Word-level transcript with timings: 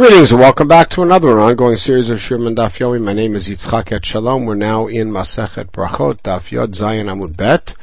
Greetings 0.00 0.30
and 0.30 0.40
welcome 0.40 0.66
back 0.66 0.88
to 0.88 1.02
another 1.02 1.38
ongoing 1.38 1.76
series 1.76 2.08
of 2.08 2.22
Shirman 2.22 2.56
Daf 2.56 2.78
Yomi. 2.78 3.02
My 3.02 3.12
name 3.12 3.36
is 3.36 3.50
Yitzchak 3.50 3.88
Etshalom. 3.88 4.46
We're 4.46 4.54
now 4.54 4.86
in 4.86 5.10
Masechet 5.10 5.72
Brachot 5.72 6.22
Daf 6.22 6.50
Yod 6.50 6.72
Amud 6.72 7.36
Bet. 7.36 7.74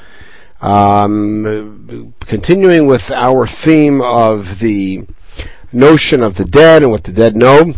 Um, 0.60 2.16
continuing 2.22 2.88
with 2.88 3.12
our 3.12 3.46
theme 3.46 4.02
of 4.02 4.58
the 4.58 5.06
notion 5.72 6.24
of 6.24 6.38
the 6.38 6.46
dead 6.46 6.82
and 6.82 6.90
what 6.90 7.04
the 7.04 7.12
dead 7.12 7.36
know. 7.36 7.76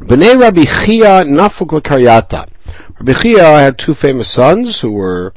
Bnei 0.00 0.40
Rabbi 0.40 0.64
Chia 0.64 1.24
Nafuk 1.24 1.80
Karyata. 1.82 2.48
Rabbi 2.98 3.12
Chia 3.12 3.44
had 3.44 3.78
two 3.78 3.94
famous 3.94 4.28
sons 4.28 4.80
who 4.80 4.90
were 4.90 5.32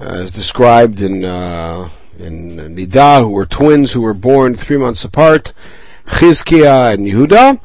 uh, 0.00 0.24
described 0.24 1.00
in 1.00 1.24
uh, 1.24 1.90
in 2.18 2.56
Nidah, 2.74 3.20
who 3.20 3.30
were 3.30 3.46
twins 3.46 3.92
who 3.92 4.00
were 4.00 4.14
born 4.14 4.56
three 4.56 4.78
months 4.78 5.04
apart. 5.04 5.52
Chizkiah 6.06 6.94
and 6.94 7.06
Yehuda, 7.06 7.60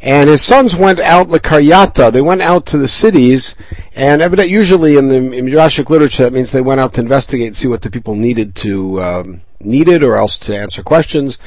and 0.00 0.28
his 0.28 0.42
sons 0.42 0.74
went 0.74 1.00
out 1.00 1.28
lekaryata. 1.28 2.12
They 2.12 2.20
went 2.20 2.42
out 2.42 2.66
to 2.66 2.78
the 2.78 2.88
cities, 2.88 3.54
and 3.94 4.20
evident, 4.20 4.50
usually 4.50 4.96
in 4.96 5.08
the 5.08 5.20
Midrashic 5.20 5.88
literature, 5.88 6.24
that 6.24 6.32
means 6.32 6.52
they 6.52 6.60
went 6.60 6.80
out 6.80 6.94
to 6.94 7.00
investigate, 7.00 7.48
and 7.48 7.56
see 7.56 7.68
what 7.68 7.82
the 7.82 7.90
people 7.90 8.14
needed 8.14 8.54
to 8.56 9.02
um, 9.02 9.40
needed, 9.60 10.02
or 10.02 10.16
else 10.16 10.38
to 10.40 10.56
answer 10.56 10.82
questions. 10.82 11.38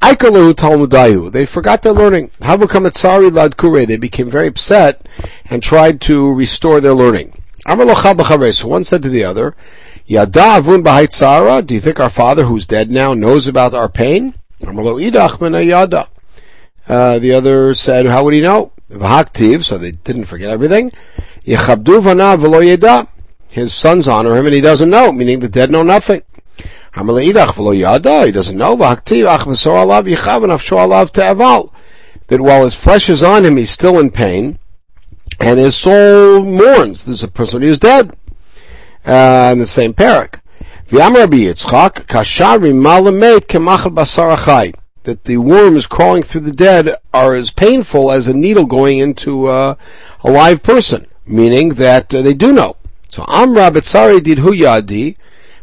Aikalu 0.00 0.54
Talmudayu. 0.54 1.32
They 1.32 1.46
forgot 1.46 1.82
their 1.82 1.92
learning. 1.92 2.30
How 2.42 2.56
become 2.56 2.84
Tsari 2.84 3.30
Ladkure? 3.30 3.86
They 3.86 3.96
became 3.96 4.30
very 4.30 4.46
upset 4.46 5.06
and 5.46 5.62
tried 5.62 6.00
to 6.02 6.32
restore 6.32 6.80
their 6.80 6.94
learning. 6.94 7.34
So 7.66 8.68
one 8.68 8.84
said 8.84 9.02
to 9.02 9.08
the 9.08 9.24
other, 9.24 9.56
Yada 10.06 10.60
avun 10.60 11.66
Do 11.66 11.74
you 11.74 11.80
think 11.80 11.98
our 11.98 12.10
father, 12.10 12.44
who's 12.44 12.66
dead 12.66 12.92
now, 12.92 13.12
knows 13.12 13.48
about 13.48 13.74
our 13.74 13.88
pain? 13.88 14.34
Uh, 16.88 17.18
the 17.18 17.32
other 17.32 17.74
said, 17.74 18.06
how 18.06 18.24
would 18.24 18.34
he 18.34 18.40
know? 18.40 18.72
So 19.64 19.78
they 19.78 19.92
didn't 19.92 20.26
forget 20.26 20.50
everything. 20.50 20.92
His 23.48 23.74
sons 23.74 24.06
honor 24.06 24.36
him 24.36 24.46
and 24.46 24.54
he 24.54 24.60
doesn't 24.60 24.90
know, 24.90 25.12
meaning 25.12 25.40
the 25.40 25.48
dead 25.48 25.70
know 25.70 25.82
nothing. 25.82 26.22
He 26.94 28.32
doesn't 28.32 28.56
know. 28.56 28.76
That 32.28 32.40
while 32.40 32.64
his 32.64 32.74
flesh 32.74 33.08
is 33.10 33.22
on 33.22 33.44
him, 33.44 33.56
he's 33.56 33.70
still 33.70 33.98
in 33.98 34.10
pain, 34.10 34.58
and 35.38 35.58
his 35.58 35.76
soul 35.76 36.42
mourns. 36.42 37.04
There's 37.04 37.22
a 37.22 37.28
person 37.28 37.62
who's 37.62 37.78
dead. 37.78 38.16
Uh, 39.04 39.50
in 39.52 39.58
the 39.58 39.66
same 39.66 39.94
parak. 39.94 40.40
That 40.88 42.52
the 45.24 45.36
worms 45.36 45.86
crawling 45.88 46.22
through 46.22 46.40
the 46.42 46.52
dead 46.52 46.94
are 47.12 47.34
as 47.34 47.50
painful 47.50 48.12
as 48.12 48.28
a 48.28 48.32
needle 48.32 48.66
going 48.66 48.98
into 48.98 49.48
uh, 49.48 49.74
a 50.22 50.30
live 50.30 50.62
person, 50.62 51.08
meaning 51.26 51.74
that 51.74 52.14
uh, 52.14 52.22
they 52.22 52.34
do 52.34 52.52
know. 52.52 52.76
So 53.08 53.24
Amra 53.26 53.72
Betsari 53.72 54.22
did 54.22 54.38
hu 54.38 54.52
yadi, 54.52 55.16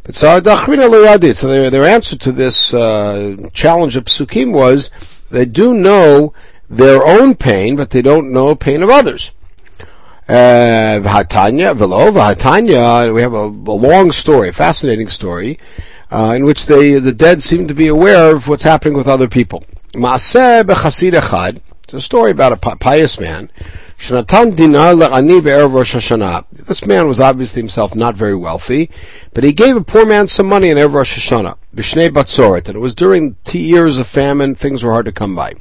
Betsar 0.04 0.42
dachrina 0.42 0.90
yadi. 0.90 1.34
So 1.34 1.48
their, 1.48 1.70
their 1.70 1.86
answer 1.86 2.18
to 2.18 2.34
this 2.34 2.74
uh, 2.74 3.38
challenge 3.54 3.96
of 3.96 4.04
psukim 4.06 4.52
was 4.52 4.92
they 5.32 5.46
do 5.46 5.74
know 5.74 6.34
their 6.70 7.06
own 7.06 7.36
pain, 7.36 7.78
but 7.78 7.92
they 7.92 8.02
don't 8.02 8.34
know 8.34 8.56
pain 8.56 8.84
of 8.84 8.90
others. 8.90 9.32
V'hatanya, 10.28 11.78
v'lo, 11.78 12.12
v'hatanya, 12.12 13.14
we 13.14 13.22
have 13.22 13.34
a, 13.34 13.46
a, 13.46 13.76
long 13.76 14.12
story, 14.12 14.50
a 14.50 14.54
fascinating 14.54 15.10
story, 15.10 15.60
uh, 16.12 16.34
in 16.36 16.46
which 16.46 16.66
they, 16.66 16.94
the 17.00 17.12
dead 17.12 17.42
seem 17.42 17.68
to 17.68 17.74
be 17.74 17.88
aware 17.88 18.34
of 18.34 18.48
what's 18.48 18.64
happening 18.64 18.96
with 18.96 19.08
other 19.08 19.28
people. 19.28 19.64
Ma'aseh 19.94 20.64
b'chasid 20.64 21.12
echad, 21.12 21.60
it's 21.84 21.94
a 21.94 22.02
story 22.02 22.32
about 22.32 22.54
a 22.54 22.76
pious 22.78 23.20
man, 23.20 23.50
Shanatan 24.00 24.56
dinar 24.56 24.94
le'ani 24.94 25.44
be'erev 25.44 25.74
Rosh 25.74 25.96
Hashanah. 25.96 26.46
This 26.52 26.86
man 26.86 27.08
was 27.08 27.20
obviously 27.20 27.62
himself 27.62 27.94
not 27.94 28.16
very 28.16 28.36
wealthy, 28.36 28.90
but 29.34 29.44
he 29.44 29.54
gave 29.54 29.76
a 29.76 29.84
poor 29.84 30.06
man 30.06 30.28
some 30.28 30.48
money 30.48 30.70
in 30.70 30.78
Erev 30.78 30.94
Rosh 30.94 31.18
Hashanah, 31.18 31.58
b'shnei 31.76 32.10
batzoret, 32.10 32.68
and 32.68 32.78
it 32.78 32.80
was 32.80 32.96
during 32.96 33.36
two 33.44 33.60
years 33.60 33.98
of 33.98 34.08
famine, 34.08 34.56
things 34.56 34.84
were 34.84 34.92
hard 34.92 35.06
to 35.06 35.12
come 35.12 35.36
by. 35.36 35.54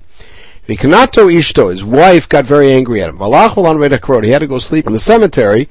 Vikanato 0.68 1.28
Ishto, 1.28 1.72
his 1.72 1.82
wife 1.82 2.28
got 2.28 2.44
very 2.44 2.70
angry 2.70 3.02
at 3.02 3.10
him. 3.10 3.18
He 3.18 4.30
had 4.30 4.38
to 4.38 4.46
go 4.46 4.58
sleep 4.58 4.86
in 4.86 4.92
the 4.92 5.00
cemetery 5.00 5.68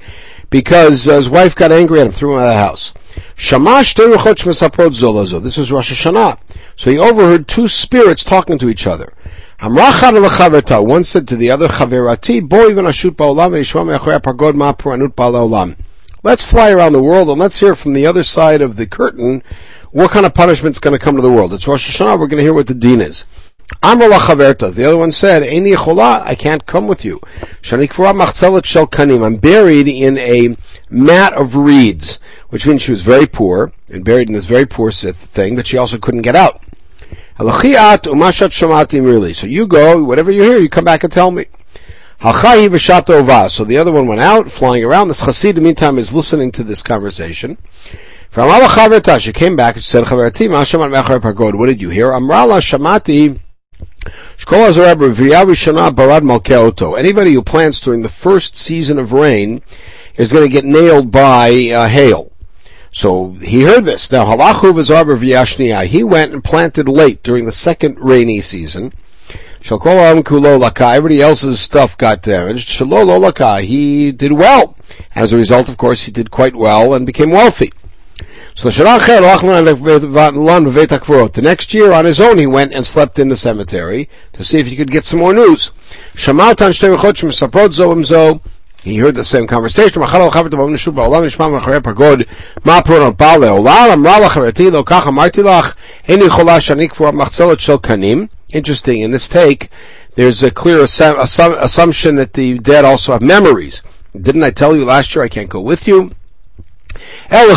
because 0.50 1.08
uh, 1.08 1.16
his 1.16 1.30
wife 1.30 1.54
got 1.54 1.72
angry 1.72 2.00
at 2.00 2.06
him, 2.06 2.12
threw 2.12 2.32
him 2.34 2.40
out 2.40 2.48
of 2.48 2.52
the 2.52 2.58
house. 2.58 2.92
Shamash. 3.34 3.94
This 3.94 5.56
was 5.56 5.72
Rosh 5.72 5.92
Hashanah. 5.92 6.38
So 6.76 6.90
he 6.90 6.98
overheard 6.98 7.48
two 7.48 7.68
spirits 7.68 8.22
talking 8.22 8.58
to 8.58 8.68
each 8.68 8.86
other. 8.86 9.14
One 9.60 11.04
said 11.04 11.28
to 11.28 11.36
the 11.36 11.50
other, 11.50 11.68
Let's 16.24 16.44
fly 16.44 16.70
around 16.70 16.92
the 16.92 17.02
world 17.02 17.28
and 17.30 17.40
let's 17.40 17.60
hear 17.60 17.74
from 17.74 17.92
the 17.94 18.06
other 18.06 18.22
side 18.22 18.60
of 18.60 18.76
the 18.76 18.86
curtain 18.86 19.42
what 19.90 20.10
kind 20.10 20.26
of 20.26 20.34
punishment 20.34 20.74
is 20.74 20.80
going 20.80 20.98
to 20.98 21.04
come 21.04 21.16
to 21.16 21.22
the 21.22 21.32
world. 21.32 21.54
It's 21.54 21.66
Rosh 21.66 21.96
Hashanah, 21.96 22.18
we're 22.18 22.26
going 22.26 22.38
to 22.38 22.44
hear 22.44 22.54
what 22.54 22.66
the 22.66 22.74
deen 22.74 23.00
is. 23.00 23.24
Amrla 23.82 24.18
Chaverta. 24.18 24.72
The 24.72 24.84
other 24.84 24.96
one 24.96 25.10
said, 25.10 25.42
Eini 25.42 25.76
Chola, 25.76 26.22
I 26.24 26.36
can't 26.36 26.66
come 26.66 26.86
with 26.86 27.04
you. 27.04 27.18
Shani 27.62 27.88
Machzelet 27.88 28.64
Shel 28.64 28.86
Kanim. 28.86 29.24
I'm 29.24 29.36
buried 29.36 29.88
in 29.88 30.18
a 30.18 30.56
mat 30.88 31.32
of 31.32 31.56
reeds, 31.56 32.20
which 32.50 32.64
means 32.64 32.82
she 32.82 32.92
was 32.92 33.02
very 33.02 33.26
poor, 33.26 33.72
and 33.90 34.04
buried 34.04 34.28
in 34.28 34.34
this 34.34 34.44
very 34.44 34.66
poor 34.66 34.92
thing, 34.92 35.56
but 35.56 35.66
she 35.66 35.76
also 35.76 35.98
couldn't 35.98 36.22
get 36.22 36.36
out. 36.36 36.62
Umashat 37.38 38.50
Shamatim 38.52 39.04
really. 39.04 39.32
So 39.32 39.48
you 39.48 39.66
go, 39.66 40.04
whatever 40.04 40.30
you 40.30 40.44
hear, 40.44 40.58
you 40.58 40.68
come 40.68 40.84
back 40.84 41.02
and 41.02 41.12
tell 41.12 41.32
me. 41.32 41.46
So 42.22 42.30
the 43.64 43.78
other 43.80 43.90
one 43.90 44.06
went 44.06 44.20
out, 44.20 44.52
flying 44.52 44.84
around. 44.84 45.08
This 45.08 45.42
the 45.42 45.60
meantime, 45.60 45.98
is 45.98 46.12
listening 46.12 46.52
to 46.52 46.62
this 46.62 46.84
conversation. 46.84 47.58
From 48.30 48.48
She 49.18 49.32
came 49.32 49.56
back 49.56 49.74
and 49.74 49.82
said, 49.82 50.08
What 50.08 50.38
did 50.38 51.80
you 51.82 51.88
hear? 51.90 52.10
Amrala 52.10 52.60
Shamati 52.60 53.40
Anybody 56.98 57.32
who 57.34 57.42
plants 57.42 57.80
during 57.80 58.02
the 58.02 58.08
first 58.08 58.56
season 58.56 58.98
of 58.98 59.12
rain 59.12 59.62
is 60.16 60.32
going 60.32 60.44
to 60.44 60.52
get 60.52 60.64
nailed 60.64 61.10
by 61.10 61.70
uh, 61.70 61.86
hail. 61.88 62.32
So 62.90 63.30
he 63.40 63.62
heard 63.62 63.84
this. 63.84 64.10
Now 64.10 64.24
halachu 64.24 65.86
He 65.86 66.04
went 66.04 66.32
and 66.32 66.44
planted 66.44 66.88
late 66.88 67.22
during 67.22 67.44
the 67.44 67.52
second 67.52 67.98
rainy 68.00 68.40
season. 68.40 68.92
Everybody 69.64 71.22
else's 71.22 71.60
stuff 71.60 71.96
got 71.96 72.22
damaged. 72.22 72.68
He 72.68 74.12
did 74.12 74.32
well. 74.32 74.76
As 75.14 75.32
a 75.32 75.36
result, 75.36 75.68
of 75.68 75.76
course, 75.76 76.02
he 76.04 76.10
did 76.10 76.32
quite 76.32 76.56
well 76.56 76.94
and 76.94 77.06
became 77.06 77.30
wealthy. 77.30 77.72
So 78.54 78.68
the 78.68 78.74
next 81.42 81.74
year, 81.74 81.92
on 81.92 82.04
his 82.04 82.20
own, 82.20 82.38
he 82.38 82.46
went 82.46 82.74
and 82.74 82.84
slept 82.84 83.18
in 83.18 83.28
the 83.28 83.36
cemetery 83.36 84.08
to 84.34 84.44
see 84.44 84.58
if 84.58 84.66
he 84.66 84.76
could 84.76 84.90
get 84.90 85.06
some 85.06 85.20
more 85.20 85.32
news. 85.32 85.70
He 88.84 88.98
heard 88.98 89.14
the 89.14 89.24
same 89.24 89.46
conversation. 89.46 90.02
Interesting, 98.52 99.00
in 99.00 99.12
this 99.12 99.28
take, 99.28 99.70
there's 100.14 100.42
a 100.42 100.50
clear 100.50 100.82
assumption 100.82 102.16
that 102.16 102.34
the 102.34 102.58
dead 102.58 102.84
also 102.84 103.12
have 103.12 103.22
memories. 103.22 103.80
Didn't 104.20 104.42
I 104.42 104.50
tell 104.50 104.76
you 104.76 104.84
last 104.84 105.14
year 105.14 105.24
I 105.24 105.28
can't 105.28 105.48
go 105.48 105.60
with 105.60 105.88
you? 105.88 106.10
Really? 107.30 107.54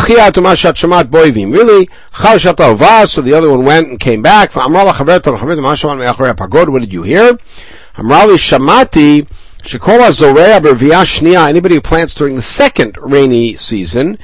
So 3.07 3.21
the 3.21 3.33
other 3.33 3.49
one 3.49 3.65
went 3.65 3.89
and 3.89 3.99
came 3.99 4.21
back. 4.21 4.55
What 4.55 4.71
did 6.79 6.93
you 6.93 7.03
hear? 7.03 7.37
Shamati 7.97 9.27
Anybody 9.65 11.75
who 11.75 11.81
plants 11.81 12.13
during 12.13 12.35
the 12.35 12.41
second 12.43 12.97
rainy 13.01 13.55
season, 13.55 14.19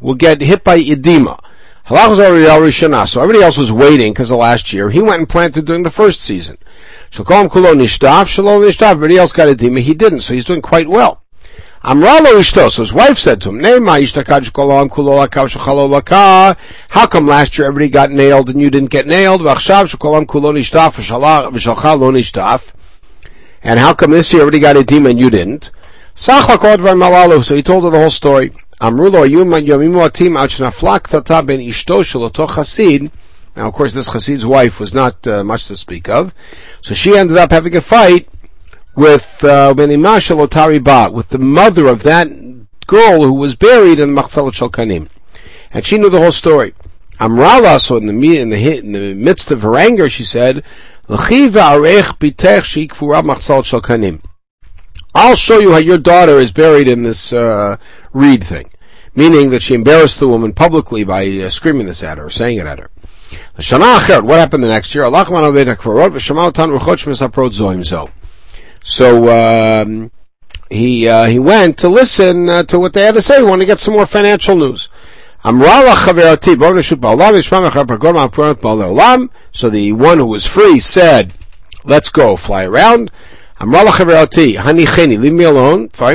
will 0.00 0.14
get 0.14 0.40
hit 0.40 0.62
by 0.62 0.76
edema. 0.76 1.40
So 1.88 1.96
everybody 1.96 3.42
else 3.42 3.58
was 3.58 3.72
waiting 3.72 4.12
because 4.12 4.30
of 4.30 4.38
last 4.38 4.72
year. 4.72 4.90
He 4.90 5.02
went 5.02 5.18
and 5.18 5.28
planted 5.28 5.64
during 5.64 5.82
the 5.82 5.90
first 5.90 6.20
season. 6.20 6.58
Everybody 7.12 9.18
else 9.18 9.32
got 9.32 9.48
edema. 9.48 9.80
He 9.80 9.94
didn't, 9.94 10.20
so 10.20 10.32
he's 10.32 10.44
doing 10.44 10.62
quite 10.62 10.88
well. 10.88 11.23
Amralo 11.84 12.40
ishto. 12.40 12.70
So 12.70 12.82
his 12.82 12.94
wife 12.94 13.18
said 13.18 13.42
to 13.42 13.50
him. 13.50 13.60
How 16.88 17.06
come 17.06 17.26
last 17.26 17.58
year 17.58 17.66
everybody 17.66 17.90
got 17.90 18.10
nailed 18.10 18.48
and 18.48 18.58
you 18.58 18.70
didn't 18.70 18.88
get 18.88 19.06
nailed? 19.06 19.42
And 19.42 19.50
how 23.78 23.94
come 23.94 24.12
this 24.12 24.32
year 24.32 24.40
everybody 24.40 24.60
got 24.60 24.78
a 24.78 24.84
demon 24.84 25.10
and 25.10 25.20
you 25.20 25.28
didn't? 25.28 25.70
So 26.14 27.54
he 27.54 27.62
told 27.62 27.84
her 27.84 27.90
the 27.90 27.98
whole 27.98 28.10
story. 28.10 28.52
Now, 33.56 33.68
of 33.68 33.74
course, 33.74 33.94
this 33.94 34.08
Chassid's 34.08 34.46
wife 34.46 34.80
was 34.80 34.94
not 34.94 35.26
uh, 35.26 35.44
much 35.44 35.66
to 35.66 35.76
speak 35.76 36.08
of, 36.08 36.32
so 36.82 36.94
she 36.94 37.16
ended 37.16 37.36
up 37.36 37.52
having 37.52 37.76
a 37.76 37.80
fight 37.80 38.28
with 38.96 39.42
uh, 39.42 39.74
Otari 39.74 40.82
Ba, 40.82 41.10
with 41.10 41.28
the 41.28 41.38
mother 41.38 41.86
of 41.86 42.02
that 42.02 42.28
girl 42.86 43.22
who 43.22 43.32
was 43.32 43.56
buried 43.56 43.98
in 43.98 44.10
Machzalat 44.10 44.52
Shalkanim. 44.52 45.08
And 45.72 45.84
she 45.84 45.98
knew 45.98 46.10
the 46.10 46.20
whole 46.20 46.32
story. 46.32 46.74
Amrala, 47.18 47.80
so 47.80 47.96
in 47.96 48.06
the, 48.06 48.38
in 48.38 48.50
the, 48.50 48.78
in 48.78 48.92
the 48.92 49.14
midst 49.14 49.50
of 49.50 49.62
her 49.62 49.76
anger, 49.76 50.08
she 50.08 50.24
said, 50.24 50.62
I'll 51.08 51.18
show 55.36 55.58
you 55.58 55.72
how 55.72 55.78
your 55.78 55.98
daughter 55.98 56.38
is 56.38 56.52
buried 56.52 56.88
in 56.88 57.02
this 57.02 57.32
uh, 57.32 57.76
reed 58.12 58.44
thing. 58.44 58.70
Meaning 59.14 59.50
that 59.50 59.62
she 59.62 59.74
embarrassed 59.74 60.18
the 60.18 60.26
woman 60.26 60.52
publicly 60.52 61.04
by 61.04 61.28
uh, 61.28 61.50
screaming 61.50 61.86
this 61.86 62.02
at 62.02 62.18
her, 62.18 62.30
saying 62.30 62.58
it 62.58 62.66
at 62.66 62.80
her. 62.80 62.90
What 63.54 64.40
happened 64.40 64.64
the 64.64 64.68
next 64.68 64.94
year? 64.94 65.04
So 68.84 69.28
um, 69.30 70.12
he 70.70 71.08
uh, 71.08 71.24
he 71.24 71.38
went 71.38 71.78
to 71.78 71.88
listen 71.88 72.50
uh, 72.50 72.64
to 72.64 72.78
what 72.78 72.92
they 72.92 73.04
had 73.04 73.14
to 73.14 73.22
say. 73.22 73.38
He 73.38 73.42
wanted 73.42 73.62
to 73.62 73.66
get 73.66 73.80
some 73.80 73.94
more 73.94 74.04
financial 74.06 74.56
news. 74.56 74.90
So 75.42 75.50
the 79.70 79.92
one 79.92 80.18
who 80.18 80.26
was 80.26 80.46
free 80.46 80.80
said, 80.80 81.32
let's 81.84 82.10
go, 82.10 82.36
fly 82.36 82.64
around. 82.64 83.10
leave 83.60 85.32
me 85.32 85.44
alone. 85.44 85.88
People 85.88 86.06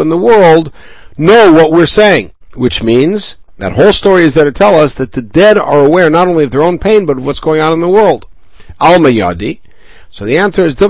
in 0.00 0.08
the 0.08 0.18
world 0.18 0.72
know 1.18 1.52
what 1.52 1.72
we're 1.72 1.86
saying, 1.86 2.30
which 2.54 2.82
means 2.82 3.36
that 3.58 3.72
whole 3.72 3.92
story 3.92 4.24
is 4.24 4.32
there 4.34 4.44
to 4.44 4.52
tell 4.52 4.76
us 4.76 4.94
that 4.94 5.12
the 5.12 5.22
dead 5.22 5.58
are 5.58 5.84
aware 5.84 6.10
not 6.10 6.28
only 6.28 6.44
of 6.44 6.50
their 6.50 6.62
own 6.62 6.78
pain, 6.78 7.06
but 7.06 7.18
of 7.18 7.26
what's 7.26 7.40
going 7.40 7.60
on 7.60 7.72
in 7.72 7.80
the 7.80 7.88
world. 7.88 8.26
Alma 8.78 9.08
Yadi. 9.08 9.58
So 10.10 10.24
the 10.24 10.38
answer 10.38 10.64
is, 10.64 10.74
the 10.74 10.88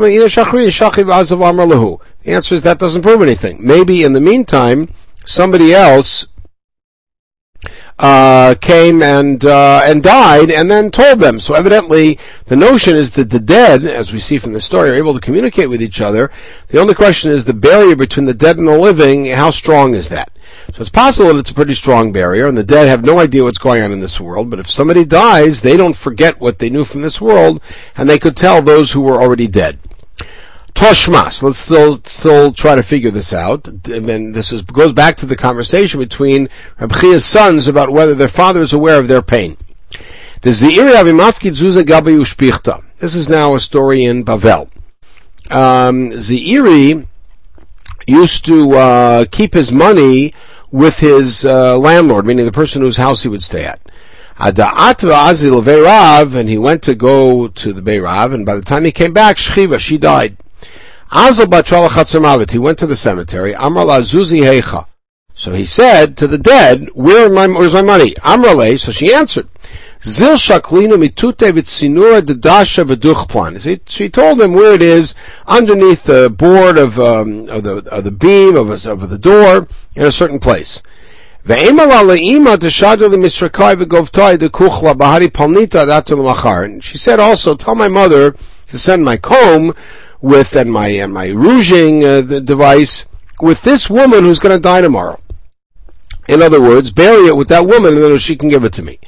answer 2.27 2.55
is 2.55 2.63
that 2.63 2.79
doesn't 2.79 3.03
prove 3.03 3.23
anything. 3.23 3.59
Maybe 3.67 4.03
in 4.03 4.15
the 4.15 4.21
meantime, 4.21 4.89
somebody 5.27 5.75
else 5.75 6.27
uh, 7.99 8.55
came 8.63 9.03
and 9.03 9.45
uh, 9.45 9.83
and 9.85 10.03
died, 10.03 10.51
and 10.51 10.71
then 10.71 10.91
told 10.91 11.21
them. 11.21 11.39
So 11.39 11.53
evidently, 11.53 12.19
the 12.47 12.57
notion 12.57 12.97
is 12.97 13.11
that 13.11 13.29
the 13.29 13.39
dead, 13.39 13.85
as 13.85 14.11
we 14.11 14.19
see 14.21 14.39
from 14.39 14.55
the 14.55 14.61
story, 14.61 14.89
are 14.91 14.95
able 14.95 15.13
to 15.13 15.21
communicate 15.21 15.69
with 15.69 15.83
each 15.83 16.01
other. 16.01 16.31
The 16.69 16.81
only 16.81 16.95
question 16.95 17.31
is 17.31 17.45
the 17.45 17.53
barrier 17.53 17.97
between 17.97 18.25
the 18.25 18.33
dead 18.33 18.57
and 18.57 18.67
the 18.67 18.79
living. 18.79 19.27
How 19.27 19.51
strong 19.51 19.95
is 19.95 20.09
that? 20.09 20.33
So 20.75 20.83
it's 20.83 20.91
possible 20.91 21.35
that 21.35 21.41
it's 21.41 21.51
a 21.51 21.55
pretty 21.55 21.75
strong 21.75 22.13
barrier, 22.13 22.47
and 22.47 22.57
the 22.57 22.65
dead 22.65 22.89
have 22.89 23.05
no 23.05 23.19
idea 23.19 23.45
what's 23.45 23.59
going 23.59 23.83
on 23.83 23.93
in 23.93 24.01
this 24.01 24.21
world. 24.21 24.51
But 24.51 24.61
if 24.61 24.71
somebody 24.71 25.05
dies, 25.05 25.61
they 25.61 25.77
don't 25.77 25.97
forget 25.97 26.41
what 26.41 26.59
they 26.59 26.71
knew 26.71 26.85
from 26.85 27.03
this 27.03 27.21
world, 27.21 27.61
and 27.97 28.09
they 28.09 28.19
could 28.19 28.37
tell 28.37 28.63
those 28.63 28.93
who 28.93 29.01
were 29.01 29.21
already 29.21 29.47
dead. 29.47 29.79
Toshmas. 30.75 31.43
Let's 31.43 31.59
still 31.59 32.01
still 32.05 32.53
try 32.53 32.75
to 32.75 32.83
figure 32.83 33.11
this 33.11 33.33
out. 33.33 33.67
And 33.89 34.35
this 34.35 34.53
is, 34.53 34.63
goes 34.63 34.93
back 34.93 35.17
to 35.17 35.27
the 35.27 35.37
conversation 35.37 36.01
between 36.01 36.49
Reb 36.79 36.95
Chia's 36.95 37.25
sons 37.25 37.69
about 37.69 37.91
whether 37.91 38.15
their 38.15 38.29
father 38.29 38.63
is 38.63 38.73
aware 38.73 38.99
of 38.99 39.09
their 39.09 39.23
pain. 39.23 39.57
This 42.99 43.15
is 43.15 43.29
now 43.29 43.55
a 43.55 43.61
story 43.61 44.05
in 44.05 44.25
Bavel. 44.25 44.71
Um, 45.51 46.13
used 48.11 48.45
to 48.47 48.73
uh, 48.73 49.25
keep 49.31 49.55
his 49.55 49.73
money 49.73 50.35
with 50.71 50.99
his 50.99 51.45
uh, 51.45 51.79
landlord, 51.79 52.27
meaning 52.27 52.45
the 52.45 52.53
person 52.53 52.83
whose 52.83 52.97
house 52.97 53.23
he 53.23 53.29
would 53.29 53.43
stay 53.43 53.65
at. 53.65 53.81
And 54.39 54.57
he 56.49 56.59
went 56.59 56.83
to 56.85 56.95
go 56.95 57.49
to 57.49 57.73
the 57.73 57.83
Beirav, 57.83 58.35
and 58.35 58.47
by 58.47 58.55
the 58.55 58.63
time 58.63 58.85
he 58.85 58.93
came 58.93 59.13
back, 59.13 59.37
Shchiva, 59.37 59.79
she 59.79 59.99
died. 59.99 60.39
He 61.13 62.59
went 62.59 62.79
to 62.79 62.87
the 62.87 62.97
cemetery. 62.97 63.53
Amrala 63.55 64.01
Heicha. 64.03 64.87
So 65.35 65.53
he 65.53 65.65
said 65.65 66.17
to 66.19 66.27
the 66.27 66.39
dead, 66.39 66.89
Where 66.95 67.31
my, 67.31 67.47
where's 67.47 67.73
my 67.73 67.83
money? 67.83 68.13
Amrale, 68.17 68.79
so 68.79 68.93
she 68.93 69.13
answered, 69.13 69.49
Zil 70.03 70.37
mitute 70.97 71.53
v'duchplan. 72.85 73.61
So 73.61 73.77
she 73.87 74.09
told 74.09 74.41
him 74.41 74.55
where 74.55 74.73
it 74.73 74.83
is, 74.83 75.15
underneath 75.47 76.05
the 76.05 76.31
board 76.31 76.79
of, 76.79 76.99
um, 76.99 77.49
of, 77.51 77.65
the, 77.65 77.77
of 77.91 78.05
the 78.05 78.11
beam 78.11 78.57
of, 78.57 78.71
of 78.87 79.11
the 79.11 79.19
door, 79.19 79.69
in 79.97 80.05
a 80.05 80.13
certain 80.13 80.39
place. 80.39 80.81
And 81.43 81.59
she 86.85 86.99
said 86.99 87.21
also, 87.21 87.55
tell 87.55 87.75
my 87.75 87.89
mother 87.89 88.37
to 88.69 88.79
send 88.79 89.05
my 89.05 89.17
comb 89.17 89.75
with 90.21 90.55
and 90.55 90.71
my 90.71 90.89
and 90.89 91.15
my 91.15 91.31
rouging 91.31 92.05
uh, 92.05 92.21
device 92.21 93.07
with 93.41 93.63
this 93.63 93.89
woman 93.89 94.25
who's 94.25 94.39
going 94.39 94.55
to 94.55 94.63
die 94.63 94.83
tomorrow. 94.83 95.19
In 96.29 96.43
other 96.43 96.61
words, 96.61 96.91
bury 96.91 97.27
it 97.27 97.37
with 97.37 97.49
that 97.49 97.65
woman, 97.67 97.95
and 97.95 98.03
then 98.03 98.19
she 98.19 98.37
can 98.37 98.51
give 98.51 98.65
it 98.65 98.75
to 98.75 98.83
me. 98.83 98.99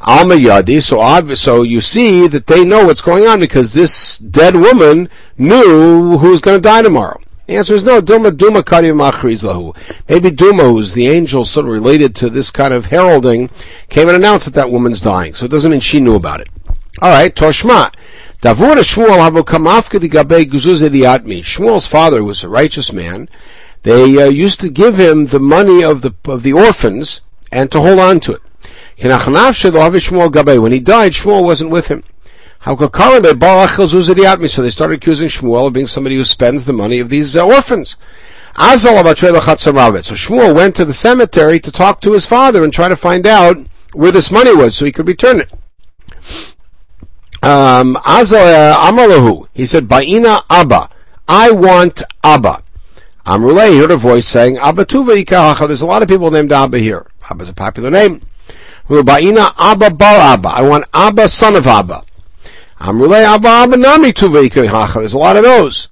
Alma 0.00 0.34
Yadi. 0.34 0.82
So 0.82 1.34
so 1.34 1.62
you 1.62 1.80
see 1.80 2.26
that 2.28 2.46
they 2.46 2.64
know 2.64 2.86
what's 2.86 3.00
going 3.00 3.26
on 3.26 3.40
because 3.40 3.72
this 3.72 4.18
dead 4.18 4.54
woman 4.54 5.08
knew 5.38 6.18
who's 6.18 6.40
going 6.40 6.56
to 6.56 6.60
die 6.60 6.82
tomorrow. 6.82 7.20
The 7.46 7.56
answer 7.56 7.74
is 7.74 7.84
no. 7.84 8.00
Duma 8.00 8.32
Duma 8.32 8.62
Lahu. 8.62 9.76
Maybe 10.08 10.30
Duma, 10.32 10.64
who's 10.64 10.94
the 10.94 11.06
angel 11.06 11.44
sort 11.44 11.66
of 11.66 11.72
related 11.72 12.16
to 12.16 12.28
this 12.28 12.50
kind 12.50 12.74
of 12.74 12.86
heralding, 12.86 13.50
came 13.88 14.08
and 14.08 14.16
announced 14.16 14.46
that 14.46 14.54
that 14.54 14.70
woman's 14.70 15.00
dying. 15.00 15.34
So 15.34 15.44
it 15.44 15.52
doesn't 15.52 15.70
mean 15.70 15.80
she 15.80 16.00
knew 16.00 16.16
about 16.16 16.40
it. 16.40 16.48
All 17.00 17.10
right, 17.10 17.34
Toshma. 17.34 17.92
Shmuel's 21.42 21.86
father 21.86 22.24
was 22.24 22.42
a 22.42 22.48
righteous 22.48 22.92
man. 22.92 23.28
They 23.82 24.22
uh, 24.22 24.28
used 24.28 24.60
to 24.60 24.68
give 24.68 24.96
him 24.98 25.26
the 25.26 25.40
money 25.40 25.84
of 25.84 26.02
the 26.02 26.14
of 26.24 26.42
the 26.42 26.52
orphans 26.52 27.20
and 27.52 27.70
to 27.70 27.80
hold 27.80 28.00
on 28.00 28.20
to 28.20 28.32
it. 28.32 28.42
When 28.98 30.72
he 30.72 30.80
died, 30.80 31.12
Shmuel 31.12 31.44
wasn't 31.44 31.70
with 31.70 31.88
him. 31.88 32.02
So 32.64 32.74
they 34.62 34.70
started 34.70 34.94
accusing 34.94 35.28
Shmuel 35.28 35.66
of 35.66 35.72
being 35.72 35.86
somebody 35.86 36.16
who 36.16 36.24
spends 36.24 36.64
the 36.64 36.72
money 36.72 36.98
of 36.98 37.08
these 37.08 37.36
uh, 37.36 37.46
orphans. 37.46 37.96
So 38.56 38.62
Shmuel 38.72 40.54
went 40.54 40.74
to 40.76 40.84
the 40.84 40.94
cemetery 40.94 41.60
to 41.60 41.70
talk 41.70 42.00
to 42.00 42.12
his 42.12 42.26
father 42.26 42.64
and 42.64 42.72
try 42.72 42.88
to 42.88 42.96
find 42.96 43.26
out 43.26 43.58
where 43.92 44.12
this 44.12 44.30
money 44.30 44.54
was 44.54 44.74
so 44.74 44.84
he 44.84 44.92
could 44.92 45.06
return 45.06 45.40
it 45.40 45.52
um, 47.42 47.94
Amalahu. 47.96 49.46
He 49.54 49.66
said, 49.66 49.88
Ba'ina 49.88 50.42
Abba. 50.50 50.90
I 51.28 51.50
want 51.50 52.02
Abba. 52.22 52.62
Amrulay 53.26 53.70
he 53.70 53.78
heard 53.78 53.90
a 53.90 53.96
voice 53.96 54.26
saying, 54.26 54.58
Abba 54.58 54.84
Tuva. 54.84 55.66
There's 55.66 55.80
a 55.80 55.86
lot 55.86 56.02
of 56.02 56.08
people 56.08 56.30
named 56.30 56.52
Abba 56.52 56.78
here. 56.78 57.06
Abba's 57.30 57.48
a 57.48 57.54
popular 57.54 57.90
name. 57.90 58.22
Ba'ina 58.88 59.52
Abba 59.58 59.90
Bar 59.90 60.34
Abba. 60.34 60.48
I 60.48 60.62
want 60.62 60.84
Abba, 60.94 61.28
son 61.28 61.56
of 61.56 61.66
Abba. 61.66 62.04
Amrulay 62.80 63.24
Abba 63.24 63.48
Abba 63.48 63.76
Nami 63.76 64.12
Tuva. 64.12 64.94
There's 64.94 65.12
a 65.12 65.18
lot 65.18 65.36
of 65.36 65.42
those. 65.42 65.88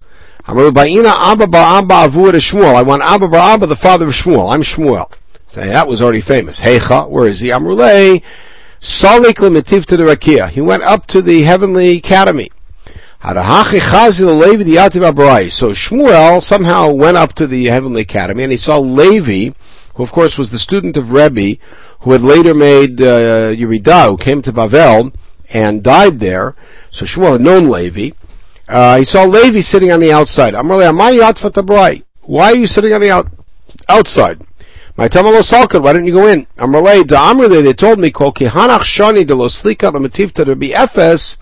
Amrulay 0.47 0.71
Ba'ina 0.71 1.11
Abba 1.33 1.47
Bar 1.47 1.79
Abba 1.79 1.95
Avur 2.09 2.33
Shmuel. 2.33 2.75
I 2.75 2.83
want 2.83 3.03
Abba 3.03 3.29
Bar 3.29 3.55
Abba, 3.55 3.67
the 3.67 3.77
father 3.77 4.07
of 4.07 4.13
Shmuel. 4.13 4.53
I'm 4.53 4.63
Shmuel. 4.63 5.11
Say, 5.49 5.67
that 5.69 5.87
was 5.87 6.03
already 6.03 6.21
famous. 6.21 6.61
Heicha, 6.61 7.09
where 7.09 7.27
is 7.27 7.41
he? 7.41 7.49
Amrulay 7.49 8.23
Salik 8.81 9.37
lemitiv 9.37 9.87
to 9.87 9.97
the 9.97 10.05
rakia. 10.05 10.49
He 10.51 10.61
went 10.61 10.83
up 10.83 11.07
to 11.07 11.23
the 11.23 11.43
heavenly 11.43 11.97
academy. 11.97 12.51
So 13.23 13.31
Shmuel 15.71 16.43
somehow 16.43 16.91
went 16.91 17.17
up 17.17 17.33
to 17.35 17.47
the 17.47 17.65
heavenly 17.65 18.03
academy 18.03 18.43
and 18.43 18.53
he 18.53 18.59
saw 18.59 18.79
Levi, 18.79 19.55
who 19.95 20.03
of 20.03 20.13
course 20.13 20.37
was 20.37 20.51
the 20.51 20.59
student 20.59 20.99
of 20.99 21.13
Rebbe, 21.13 21.57
who 22.05 22.13
had 22.13 22.23
later 22.23 22.53
made 22.53 23.01
uh, 23.01 23.51
Yerida, 23.55 24.11
who 24.11 24.19
came 24.19 24.43
to 24.43 24.53
Bavel 24.53 25.15
and 25.55 25.83
died 25.83 26.21
there. 26.21 26.55
So 26.91 27.07
Shmuel 27.07 27.33
had 27.33 27.41
known 27.41 27.71
Levi. 27.71 28.15
Uh, 28.69 28.99
he 28.99 29.05
saw 29.05 29.25
Levi 29.25 29.61
sitting 29.61 29.91
on 29.91 30.01
the 30.01 30.13
outside. 30.13 30.53
Why 32.23 32.47
are 32.47 32.55
you 32.55 32.67
sitting 32.67 32.93
on 32.93 33.01
the 33.01 33.11
out- 33.11 33.29
outside? 33.89 34.43
My 34.99 35.09
tamalo 35.09 35.41
salkad, 35.41 35.83
why 35.83 35.95
didn't 35.95 36.07
you 36.07 36.13
go 36.13 36.27
in? 36.27 36.45
Amrle, 36.59 37.07
da 37.07 37.33
amrle, 37.33 37.63
they 37.63 37.73
told 37.73 37.99
me, 37.99 38.11
kol 38.11 38.33
kihanach 38.33 38.81
shani 38.81 39.27
de 39.27 39.35
lo 39.35 39.49
slika 39.49 39.91
lamativta 39.91 40.45
to 40.45 40.55
be 40.55 40.69
efes, 40.69 41.39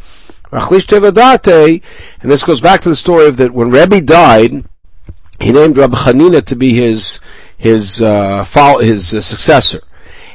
rachlish 0.53 0.87
tevadate, 0.87 1.83
and 2.23 2.31
this 2.31 2.45
goes 2.45 2.61
back 2.61 2.81
to 2.81 2.89
the 2.89 2.97
story 2.97 3.27
of 3.27 3.37
that 3.37 3.53
when 3.53 3.71
Rebbe 3.71 4.01
died, 4.01 4.65
he 5.41 5.53
named 5.53 5.77
Rabbi 5.77 5.97
Chanina 5.97 6.43
to 6.47 6.57
be 6.57 6.73
his, 6.73 7.21
his, 7.59 8.01
uh, 8.01 8.45
follow, 8.45 8.79
his 8.79 9.13
uh, 9.13 9.21
successor. 9.21 9.83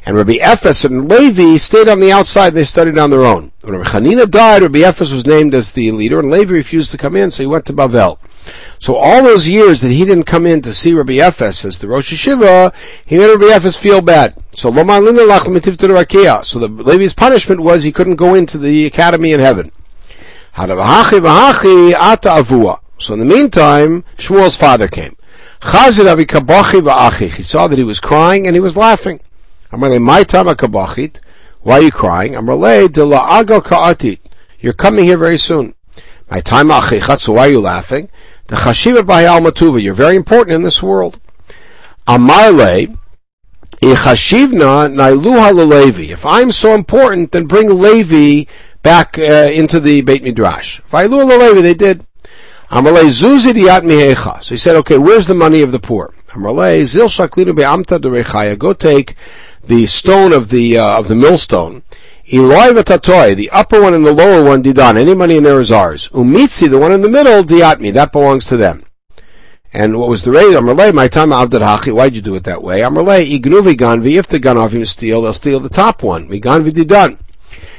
And 0.07 0.15
Rabbi 0.15 0.35
Ephes 0.35 0.85
and 0.85 1.09
Levi 1.09 1.57
stayed 1.57 1.89
on 1.89 1.99
the 1.99 2.13
outside 2.13 2.47
and 2.47 2.55
they 2.55 2.63
studied 2.63 2.97
on 2.97 3.09
their 3.09 3.25
own. 3.25 3.51
When 3.59 3.75
Rabbi 3.75 3.89
Chanina 3.89 4.31
died, 4.31 4.61
Rabbi 4.61 4.79
Ephes 4.79 5.11
was 5.11 5.25
named 5.25 5.53
as 5.53 5.71
the 5.71 5.91
leader 5.91 6.17
and 6.17 6.31
Levi 6.31 6.53
refused 6.53 6.91
to 6.91 6.97
come 6.97 7.17
in, 7.17 7.29
so 7.29 7.43
he 7.43 7.47
went 7.47 7.65
to 7.65 7.73
Bavel. 7.73 8.17
So 8.79 8.95
all 8.95 9.21
those 9.21 9.49
years 9.49 9.81
that 9.81 9.91
he 9.91 10.05
didn't 10.05 10.23
come 10.23 10.45
in 10.45 10.61
to 10.61 10.73
see 10.73 10.93
Rabbi 10.93 11.15
Ephes 11.15 11.65
as 11.65 11.79
the 11.79 11.89
Rosh 11.89 12.13
Hashiva, 12.13 12.71
he 13.05 13.17
made 13.17 13.27
Rabbi 13.27 13.47
Efes 13.47 13.77
feel 13.77 13.99
bad. 13.99 14.33
So 14.55 14.71
So 14.71 16.59
the 16.59 16.69
Levi's 16.69 17.13
punishment 17.13 17.59
was 17.59 17.83
he 17.83 17.91
couldn't 17.91 18.15
go 18.15 18.33
into 18.33 18.57
the 18.57 18.85
academy 18.85 19.33
in 19.33 19.41
heaven. 19.41 19.73
So 20.55 20.63
in 20.63 20.69
the 23.19 23.25
meantime, 23.25 24.05
Shmuel's 24.17 24.55
father 24.55 24.87
came. 24.87 25.17
He 25.59 27.43
saw 27.43 27.67
that 27.67 27.77
he 27.77 27.83
was 27.83 27.99
crying 27.99 28.47
and 28.47 28.55
he 28.55 28.61
was 28.61 28.77
laughing. 28.77 29.19
Why 29.69 29.89
are 31.69 31.81
you 31.81 31.91
crying? 31.91 32.33
Amalei, 32.33 32.91
de 32.91 33.01
la'agal 33.01 33.63
ka'atit. 33.63 34.19
You're 34.59 34.73
coming 34.73 35.05
here 35.05 35.17
very 35.17 35.37
soon. 35.37 35.75
My 36.29 36.39
time 36.41 36.69
so 36.69 37.33
why 37.33 37.47
are 37.47 37.51
you 37.51 37.59
laughing? 37.59 38.09
The 38.47 38.55
chashiva 38.55 38.99
b'hayal 38.99 39.45
matuva. 39.45 39.81
You're 39.81 39.93
very 39.93 40.15
important 40.15 40.55
in 40.55 40.61
this 40.61 40.81
world. 40.81 41.19
Amarle, 42.07 42.97
ichashivna 43.81 44.89
nailuha 44.89 45.51
lelevi. 45.53 46.09
If 46.09 46.25
I'm 46.25 46.53
so 46.53 46.73
important, 46.73 47.33
then 47.33 47.45
bring 47.45 47.67
Levi 47.67 48.49
back 48.81 49.19
uh, 49.19 49.51
into 49.51 49.81
the 49.81 50.01
Beit 50.01 50.23
Midrash. 50.23 50.79
Vailu 50.91 51.29
lelevi, 51.29 51.61
they 51.61 51.73
did. 51.73 52.05
Amarle 52.71 53.09
zuzi 53.09 53.51
diat 53.51 53.81
mihecha. 53.81 54.41
So 54.41 54.55
he 54.55 54.57
said, 54.57 54.77
okay, 54.77 54.97
where's 54.97 55.27
the 55.27 55.35
money 55.35 55.61
of 55.61 55.73
the 55.73 55.79
poor? 55.79 56.13
Amarle 56.29 56.85
zil 56.85 57.07
shaklinu 57.07 57.53
be'amta 57.53 57.99
derechaya. 57.99 58.57
Go 58.57 58.71
take 58.71 59.15
the 59.67 59.85
stone 59.85 60.33
of 60.33 60.49
the 60.49 60.77
uh, 60.77 60.99
of 60.99 61.07
the 61.07 61.15
millstone 61.15 61.83
Eloi 62.29 62.73
v'tatoy, 62.73 63.37
the 63.37 63.49
upper 63.51 63.81
one 63.81 63.93
and 63.93 64.05
the 64.05 64.11
lower 64.11 64.43
one, 64.43 64.61
didan. 64.61 64.97
Any 64.97 65.15
money 65.15 65.37
in 65.37 65.43
there 65.43 65.61
is 65.61 65.71
ours. 65.71 66.09
Umitzi, 66.09 66.69
the 66.69 66.77
one 66.77 66.91
in 66.91 67.01
the 67.01 67.07
middle, 67.07 67.41
diatmi. 67.41 67.93
That 67.93 68.11
belongs 68.11 68.45
to 68.47 68.57
them. 68.57 68.83
And 69.71 69.97
what 69.97 70.09
was 70.09 70.23
the 70.23 70.31
raise? 70.31 70.53
Amrlei, 70.53 70.93
my 70.93 71.07
time 71.07 71.29
abdad 71.29 71.61
hachi. 71.61 71.93
Why'd 71.93 72.15
you 72.15 72.21
do 72.21 72.35
it 72.35 72.43
that 72.43 72.61
way? 72.61 72.81
Amrlei, 72.81 73.39
ignuvi 73.39 73.77
ganvi. 73.77 74.19
If 74.19 74.27
the 74.27 74.41
ganavim 74.41 74.85
steal, 74.85 75.21
they'll 75.21 75.31
steal 75.31 75.61
the 75.61 75.69
top 75.69 76.03
one. 76.03 76.27
Mi 76.27 76.41
ganvi 76.41 76.71
didan. 76.71 77.17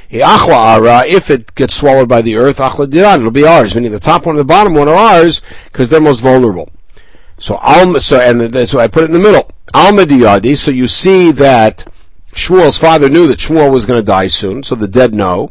Achla 0.09 0.77
ara, 0.77 1.05
if 1.05 1.29
it 1.29 1.53
gets 1.53 1.75
swallowed 1.75 2.09
by 2.09 2.23
the 2.23 2.35
earth, 2.35 2.57
achla 2.57 2.87
didan. 2.87 3.19
It'll 3.19 3.29
be 3.29 3.45
ours. 3.45 3.75
Meaning 3.75 3.91
the 3.91 3.99
top 3.99 4.25
one 4.25 4.33
and 4.33 4.39
the 4.39 4.45
bottom 4.45 4.73
one 4.73 4.87
are 4.87 4.95
ours 4.95 5.43
because 5.65 5.91
they're 5.91 6.01
most 6.01 6.21
vulnerable. 6.21 6.71
So 7.37 7.57
alma, 7.57 7.99
so, 7.99 8.19
and 8.19 8.41
that's 8.41 8.73
why 8.73 8.85
I 8.85 8.87
put 8.87 9.03
it 9.03 9.11
in 9.11 9.13
the 9.13 9.19
middle. 9.19 9.51
Alma 9.73 10.03
diyadi. 10.03 10.57
So 10.57 10.71
you 10.71 10.87
see 10.87 11.31
that 11.31 11.85
Shmuel's 12.33 12.77
father 12.77 13.09
knew 13.09 13.27
that 13.27 13.39
Shmuel 13.39 13.71
was 13.71 13.85
going 13.85 13.99
to 13.99 14.05
die 14.05 14.27
soon, 14.27 14.63
so 14.63 14.75
the 14.75 14.87
dead 14.87 15.13
know. 15.13 15.49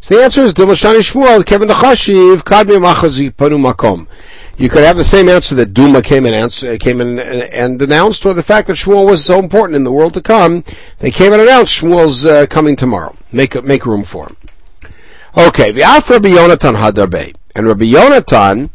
So 0.00 0.16
the 0.16 0.22
answer 0.22 0.42
is 0.42 0.54
Dimashani 0.54 1.00
Shmuel, 1.00 1.44
Kevin 1.44 1.68
the 1.68 1.74
Chashiv, 1.74 2.38
Kadmi 2.38 2.78
Machazi 2.80 3.30
Panu 3.30 3.58
Makom. 3.58 4.06
You 4.56 4.68
could 4.68 4.84
have 4.84 4.96
the 4.96 5.04
same 5.04 5.28
answer 5.28 5.54
that 5.54 5.72
Duma 5.72 6.02
came 6.02 6.26
and 6.26 6.34
answer, 6.34 6.76
came 6.76 7.00
in 7.00 7.18
and 7.18 7.80
announced, 7.80 8.26
or 8.26 8.34
the 8.34 8.42
fact 8.42 8.68
that 8.68 8.76
Shmuel 8.76 9.06
was 9.06 9.24
so 9.24 9.38
important 9.38 9.76
in 9.76 9.84
the 9.84 9.92
world 9.92 10.14
to 10.14 10.22
come, 10.22 10.64
they 10.98 11.10
came 11.10 11.32
and 11.32 11.40
announced 11.40 11.74
Shmuel's 11.74 12.24
uh, 12.24 12.46
coming 12.46 12.76
tomorrow. 12.76 13.16
Make 13.32 13.62
make 13.64 13.86
room 13.86 14.04
for 14.04 14.26
him. 14.26 14.36
Okay, 15.36 15.72
V'af 15.72 16.08
Rabbi 16.10 16.28
Yonatan 16.30 16.76
Hadarbe. 16.76 17.34
And 17.54 17.66
Rabbi 17.66 17.84
Yonatan, 17.84 18.70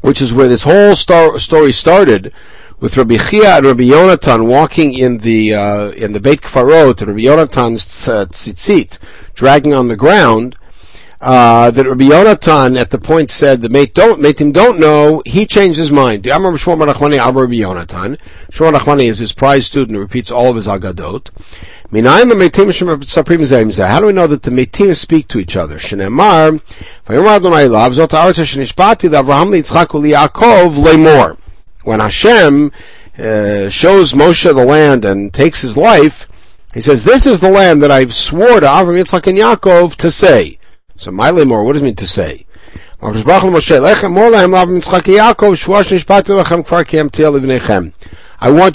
which 0.00 0.20
is 0.20 0.32
where 0.32 0.48
this 0.48 0.62
whole 0.62 0.94
star, 0.94 1.38
story 1.38 1.72
started, 1.72 2.32
with 2.80 2.96
Rabbi 2.96 3.18
Chia 3.18 3.58
and 3.58 3.66
Rabbi 3.66 3.82
Yonatan 3.82 4.46
walking 4.46 4.94
in 4.94 5.18
the 5.18 5.54
uh, 5.54 5.90
in 5.90 6.12
the 6.12 6.20
Beit 6.20 6.40
Kfarot, 6.40 7.06
Rabbi 7.06 7.20
Yonatan's 7.20 7.84
tzitzit, 7.84 8.98
dragging 9.34 9.74
on 9.74 9.88
the 9.88 9.96
ground. 9.96 10.56
Uh, 11.20 11.70
that 11.70 11.86
Rabbi 11.86 12.04
Yonatan 12.04 12.80
at 12.80 12.88
the 12.88 12.96
point 12.98 13.30
said 13.30 13.60
the 13.60 13.68
mate 13.68 13.92
don't 13.92 14.24
him 14.40 14.52
don't 14.52 14.80
know. 14.80 15.22
He 15.26 15.44
changed 15.44 15.78
his 15.78 15.90
mind. 15.90 16.26
I 16.26 16.34
remember 16.34 16.56
Rabbi 16.56 16.72
Yonatan. 16.72 18.18
Shmuel 18.50 19.06
is 19.06 19.18
his 19.18 19.32
prize 19.32 19.66
student 19.66 19.96
who 19.96 20.00
repeats 20.00 20.30
all 20.30 20.48
of 20.48 20.56
his 20.56 20.66
agadot. 20.66 21.28
How 21.92 22.00
do 24.00 24.06
we 24.06 24.12
know 24.12 24.26
that 24.26 24.42
the 24.42 24.50
metim 24.50 24.94
speak 24.94 25.28
to 25.28 25.38
each 25.38 25.56
other? 25.56 25.76
Shneimar, 25.76 26.62
Lemor 30.72 31.39
when 31.84 32.00
Hashem 32.00 32.72
uh, 33.18 33.68
shows 33.68 34.12
Moshe 34.12 34.44
the 34.44 34.64
land 34.64 35.04
and 35.04 35.32
takes 35.32 35.62
his 35.62 35.76
life, 35.76 36.26
he 36.74 36.80
says, 36.80 37.04
"This 37.04 37.26
is 37.26 37.40
the 37.40 37.50
land 37.50 37.82
that 37.82 37.90
I 37.90 38.06
swore 38.08 38.60
to 38.60 38.66
Avram, 38.66 39.02
Yitzchak, 39.02 39.26
and 39.26 39.38
Yaakov 39.38 39.96
to 39.96 40.10
say." 40.10 40.58
So, 40.96 41.10
my 41.10 41.32
more. 41.32 41.64
What 41.64 41.72
does 41.72 41.82
it 41.82 41.84
mean 41.84 41.96
to 41.96 42.06
say? 42.06 42.46
I 43.02 43.06
want 43.06 43.16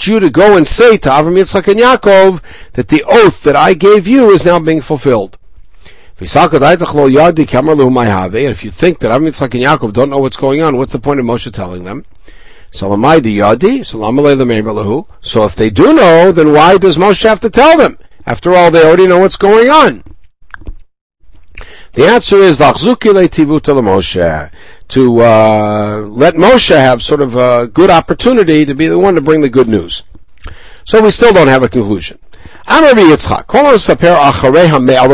you 0.06 0.20
to 0.20 0.30
go 0.30 0.56
and 0.56 0.66
say 0.66 0.96
to 0.96 1.08
Avram, 1.08 1.36
Yitzchak, 1.36 1.68
and 1.68 1.80
Yaakov 1.80 2.42
that 2.72 2.88
the 2.88 3.04
oath 3.06 3.44
that 3.44 3.54
I 3.54 3.74
gave 3.74 4.08
you 4.08 4.30
is 4.30 4.44
now 4.44 4.58
being 4.58 4.80
fulfilled. 4.80 5.38
If 6.18 6.20
you 6.20 6.26
think 6.26 6.50
that 8.98 9.12
Avram, 9.12 9.28
Yitzchak, 9.28 9.54
and 9.54 9.62
Yaakov 9.62 9.92
don't 9.92 10.10
know 10.10 10.18
what's 10.18 10.36
going 10.36 10.62
on, 10.62 10.76
what's 10.76 10.92
the 10.92 10.98
point 10.98 11.20
of 11.20 11.26
Moshe 11.26 11.52
telling 11.52 11.84
them? 11.84 12.04
So 12.76 12.92
if 15.44 15.56
they 15.56 15.70
do 15.70 15.94
know, 15.94 16.32
then 16.32 16.52
why 16.52 16.78
does 16.78 16.96
Moshe 16.96 17.22
have 17.22 17.40
to 17.40 17.50
tell 17.50 17.78
them? 17.78 17.98
After 18.26 18.54
all, 18.54 18.70
they 18.70 18.84
already 18.84 19.06
know 19.06 19.20
what's 19.20 19.36
going 19.36 19.68
on. 19.68 20.02
The 21.92 22.06
answer 22.06 22.36
is 22.36 22.58
to 24.88 25.22
uh, 25.22 26.00
let 26.00 26.34
Moshe 26.34 26.76
have 26.76 27.02
sort 27.02 27.22
of 27.22 27.36
a 27.36 27.66
good 27.66 27.90
opportunity 27.90 28.66
to 28.66 28.74
be 28.74 28.86
the 28.86 28.98
one 28.98 29.14
to 29.14 29.20
bring 29.20 29.40
the 29.40 29.48
good 29.48 29.68
news. 29.68 30.02
So 30.84 31.02
we 31.02 31.10
still 31.10 31.32
don't 31.32 31.48
have 31.48 31.62
a 31.62 31.68
conclusion. 31.68 32.18
Although 32.68 32.94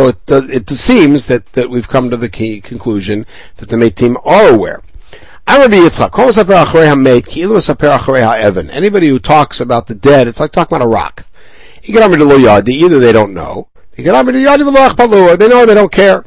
it, 0.09 0.17
it 0.29 0.71
seems 0.71 1.27
that, 1.27 1.53
that 1.53 1.71
we've 1.71 1.89
come 1.89 2.11
to 2.11 2.17
the 2.17 2.29
conclusion 2.29 3.27
that 3.59 3.69
the 3.69 3.77
Metim 3.77 4.17
are 4.25 4.49
aware. 4.49 4.83
Anybody 8.71 9.09
who 9.09 9.19
talks 9.19 9.61
about 9.61 9.87
the 9.87 9.95
dead, 9.95 10.29
it's 10.29 10.41
like 10.41 10.53
talking 10.53 10.77
about 10.77 10.85
a 10.85 10.89
rock. 10.89 11.25
Either 11.83 12.99
they 13.01 13.13
don't 13.13 13.35
know, 13.35 13.69
they 13.97 14.05
know 15.49 15.67
they 15.67 15.75
don't 15.75 15.93
care. 15.93 16.25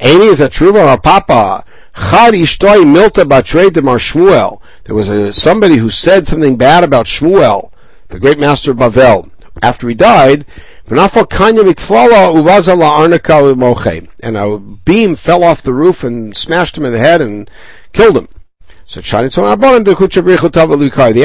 Amy 0.00 0.26
is 0.26 0.40
a 0.40 0.48
truva 0.48 1.00
papa. 1.02 1.64
milta 1.94 3.24
There 4.84 4.94
was 4.94 5.08
a, 5.08 5.32
somebody 5.32 5.76
who 5.76 5.90
said 5.90 6.26
something 6.26 6.56
bad 6.56 6.84
about 6.84 7.06
Shmuel, 7.06 7.70
the 8.08 8.18
great 8.18 8.38
master 8.38 8.72
of 8.72 8.78
Bavel, 8.78 9.30
after 9.62 9.88
he 9.88 9.94
died. 9.94 10.44
And 10.88 10.98
a 14.36 14.58
beam 14.58 15.16
fell 15.16 15.44
off 15.44 15.62
the 15.62 15.72
roof 15.72 16.02
and 16.02 16.36
smashed 16.36 16.76
him 16.76 16.84
in 16.84 16.92
the 16.92 16.98
head 16.98 17.20
and 17.20 17.48
killed 17.92 18.16
him. 18.16 18.28
So 18.90 19.00
The 19.00 19.06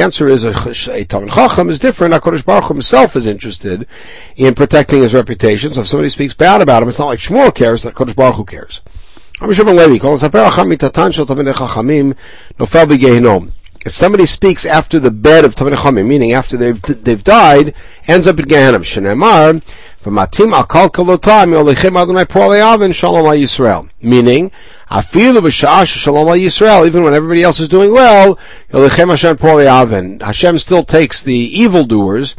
answer 0.00 0.28
is 0.28 0.44
a, 0.44 0.54
a 0.92 1.04
Talmud 1.04 1.32
Chacham 1.32 1.68
is 1.68 1.80
different. 1.80 2.14
HaKadosh 2.14 2.44
Baruch 2.44 2.68
himself 2.68 3.16
is 3.16 3.26
interested 3.26 3.88
in 4.36 4.54
protecting 4.54 5.02
his 5.02 5.12
reputation. 5.12 5.74
So 5.74 5.80
if 5.80 5.88
somebody 5.88 6.10
speaks 6.10 6.32
bad 6.32 6.60
about 6.60 6.84
him, 6.84 6.88
it's 6.88 7.00
not 7.00 7.06
like 7.06 7.18
Shmuel 7.18 7.52
cares, 7.52 7.82
that 7.82 7.96
HaKadosh 7.96 8.14
Baruch 8.14 8.48
cares. 8.48 8.82
If 13.84 13.96
somebody 13.96 14.26
speaks 14.26 14.64
after 14.64 15.00
the 15.00 15.10
bed 15.10 15.44
of 15.44 15.56
Talmud 15.56 15.76
Chachamim, 15.76 16.06
meaning 16.06 16.34
after 16.34 16.56
they've, 16.56 16.80
they've 16.80 17.24
died, 17.24 17.74
ends 18.06 18.28
up 18.28 18.36
in. 18.36 18.82
Shenemar, 18.82 19.60
v'matim 20.06 20.52
akal 20.58 20.88
kalotam 20.88 21.52
yolechem 21.52 22.00
Adonai 22.00 22.24
po'alei 22.24 22.60
avin 22.60 22.92
shalom 22.92 23.24
Yisrael. 23.24 23.90
Meaning, 24.00 24.50
Afilu 24.90 25.40
b'sha'ah 25.40 25.86
shalom 25.86 26.28
Yisrael, 26.28 26.86
even 26.86 27.02
when 27.02 27.12
everybody 27.14 27.42
else 27.42 27.60
is 27.60 27.68
doing 27.68 27.92
well, 27.92 28.38
yolechem 28.72 29.10
Hashem 29.10 29.36
po'alei 29.36 29.66
avin. 29.66 30.20
Hashem 30.20 30.58
still 30.58 30.84
takes 30.84 31.22
the 31.22 31.34
evildoers 31.34 32.34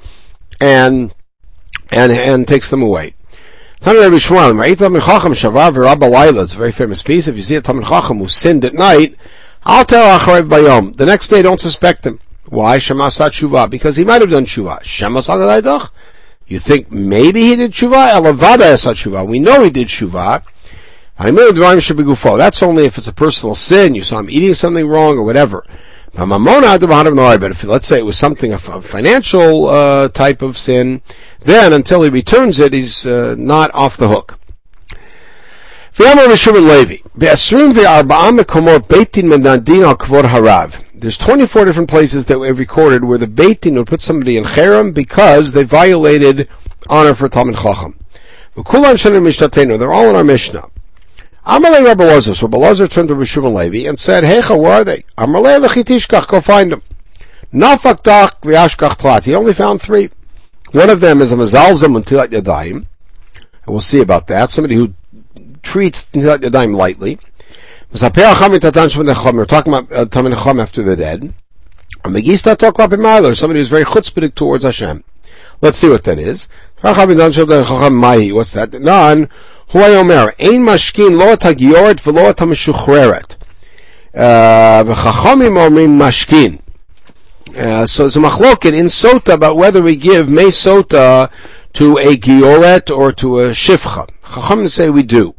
and, 0.61 1.13
and, 1.91 2.11
and 2.11 2.47
takes 2.47 2.69
them 2.69 2.81
away. 2.81 3.13
It's 3.79 3.85
a 3.85 3.93
very 6.57 6.71
famous 6.71 7.03
piece. 7.03 7.27
If 7.27 7.35
you 7.35 7.43
see 7.43 7.55
a 7.55 7.61
Talmud 7.61 7.85
Chacham 7.85 8.17
who 8.17 8.27
sinned 8.27 8.65
at 8.65 8.73
night, 8.73 9.15
I'll 9.63 9.85
tell 9.85 10.17
Acharev 10.17 10.49
Bayom. 10.49 10.97
The 10.97 11.05
next 11.05 11.27
day, 11.27 11.43
don't 11.43 11.61
suspect 11.61 12.03
him. 12.05 12.19
Why? 12.47 12.77
Shemasat 12.77 13.31
Shuvah. 13.31 13.69
Because 13.69 13.97
he 13.97 14.03
might 14.03 14.21
have 14.21 14.31
done 14.31 14.45
Shuvah. 14.45 14.81
Shemasat 14.81 15.89
You 16.47 16.59
think 16.59 16.91
maybe 16.91 17.41
he 17.41 17.55
did 17.55 17.73
Shuvah? 17.73 18.11
Elavada 18.11 18.73
Esat 18.73 18.95
Shuvah. 18.95 19.27
We 19.27 19.39
know 19.39 19.63
he 19.63 19.69
did 19.69 19.87
Shuvah. 19.87 20.43
That's 22.37 22.63
only 22.63 22.85
if 22.85 22.97
it's 22.97 23.07
a 23.07 23.13
personal 23.13 23.55
sin. 23.55 23.95
You 23.95 24.03
saw 24.03 24.19
him 24.19 24.29
eating 24.29 24.53
something 24.53 24.87
wrong 24.87 25.17
or 25.17 25.23
whatever. 25.23 25.65
But 26.13 27.51
if 27.51 27.63
let's 27.63 27.87
say 27.87 27.97
it 27.99 28.05
was 28.05 28.17
something 28.17 28.53
a 28.53 28.57
financial 28.57 29.67
uh, 29.67 30.09
type 30.09 30.41
of 30.41 30.57
sin, 30.57 31.01
then 31.41 31.73
until 31.73 32.01
he 32.03 32.09
returns 32.09 32.59
it, 32.59 32.73
he's 32.73 33.05
uh, 33.05 33.35
not 33.37 33.73
off 33.73 33.97
the 33.97 34.07
hook. 34.07 34.39
Levi, 35.99 36.33
al. 40.47 40.69
There's 40.99 41.17
24 41.17 41.65
different 41.65 41.89
places 41.89 42.25
that 42.25 42.39
we've 42.39 42.57
recorded 42.57 43.03
where 43.03 43.19
the 43.19 43.27
Beit 43.27 43.61
Din 43.61 43.75
would 43.75 43.85
put 43.85 44.01
somebody 44.01 44.35
in 44.35 44.45
cherem 44.45 44.93
because 44.95 45.53
they 45.53 45.63
violated 45.63 46.49
honor 46.89 47.13
for 47.13 47.29
Talmud 47.29 47.57
Chacham. 47.57 47.99
They're 48.55 49.93
all 49.93 50.09
in 50.09 50.15
our 50.15 50.23
Mishnah. 50.23 50.69
Amalei 51.45 51.85
Rabbi 51.85 52.03
Lazar, 52.03 52.33
so 52.33 52.47
Rabbi 52.47 52.57
Lazar 52.57 52.87
turned 52.87 53.09
to 53.09 53.15
Rishon 53.15 53.53
Levi 53.53 53.87
and 53.87 53.99
said, 53.99 54.23
Hecha, 54.23 54.59
where 54.59 54.73
are 54.73 54.83
they? 54.83 55.03
Amalei 55.17 55.63
lechitishkach, 55.63 56.27
go 56.27 56.41
find 56.41 56.71
them. 56.71 56.81
Nafak 57.53 58.01
dach 58.03 58.41
v'yashkach 58.41 58.97
tlat. 58.97 59.25
He 59.25 59.35
only 59.35 59.53
found 59.53 59.81
three. 59.81 60.09
One 60.71 60.89
of 60.89 60.99
them 60.99 61.21
is 61.21 61.31
a 61.31 61.35
mezalzim 61.35 61.95
until 61.95 62.25
yadayim. 62.25 62.87
We'll 63.67 63.79
see 63.81 64.01
about 64.01 64.27
that. 64.27 64.49
Somebody 64.49 64.75
who 64.75 64.93
treats 65.61 66.07
Yadayim 66.13 66.75
lightly. 66.75 67.19
We're 67.93 67.99
talking 67.99 68.53
about 68.53 69.91
uh, 69.91 70.05
Tamid 70.05 70.59
after 70.59 70.83
the 70.83 70.95
dead. 70.97 71.33
Megista 72.03 72.57
talk 72.57 72.77
about 72.79 72.99
Miler, 72.99 73.33
somebody 73.33 73.59
who's 73.59 73.69
very 73.69 73.85
chutzpahdik 73.85 74.33
towards 74.35 74.63
Hashem. 74.65 75.03
Let's 75.61 75.77
see 75.77 75.87
what 75.89 76.03
that 76.03 76.19
is. 76.19 76.47
What's 76.81 76.97
that? 78.53 78.69
Nan, 78.81 79.29
hu 79.69 79.79
omer, 79.79 80.33
ein 80.39 80.63
mashkin 80.63 81.17
lo 81.17 81.35
tagioret 81.35 82.01
v'lo 82.01 82.33
tameshuchreret. 82.33 83.35
Uh, 84.13 84.83
v'chachamim 84.83 85.57
omrim 85.57 85.97
mashkin. 85.97 86.59
So 87.87 88.05
it's 88.05 88.15
a 88.15 88.19
machloket 88.19 88.73
in 88.73 88.87
Sota 88.87 89.33
about 89.33 89.55
whether 89.55 89.81
we 89.81 89.95
give 89.95 90.29
May 90.29 90.47
Sota 90.47 91.31
to 91.73 91.97
a 91.97 92.17
Gioret 92.17 92.89
or 92.95 93.11
to 93.13 93.39
a 93.39 93.49
Shifcha. 93.51 94.09
Chachamim 94.23 94.69
say 94.69 94.89
we 94.89 95.03
do. 95.03 95.33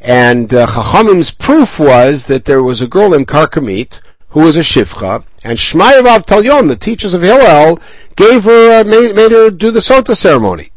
And 0.00 0.54
uh, 0.54 0.66
Chachamim's 0.66 1.30
proof 1.30 1.78
was 1.78 2.24
that 2.24 2.46
there 2.46 2.62
was 2.62 2.80
a 2.80 2.86
girl 2.86 3.12
in 3.12 3.26
Karkamit 3.26 4.00
who 4.30 4.40
was 4.40 4.56
a 4.56 4.60
Shifcha, 4.60 5.26
and 5.44 5.58
Shmayev 5.58 6.06
Avtalyon, 6.06 6.68
the 6.68 6.76
teachers 6.76 7.12
of 7.12 7.20
Hillel, 7.20 7.78
gave 8.16 8.44
her, 8.44 8.80
uh, 8.80 8.84
made, 8.84 9.14
made, 9.14 9.30
her 9.30 9.50
do 9.50 9.70
the 9.70 9.80
Sota 9.80 10.16
ceremony. 10.16 10.72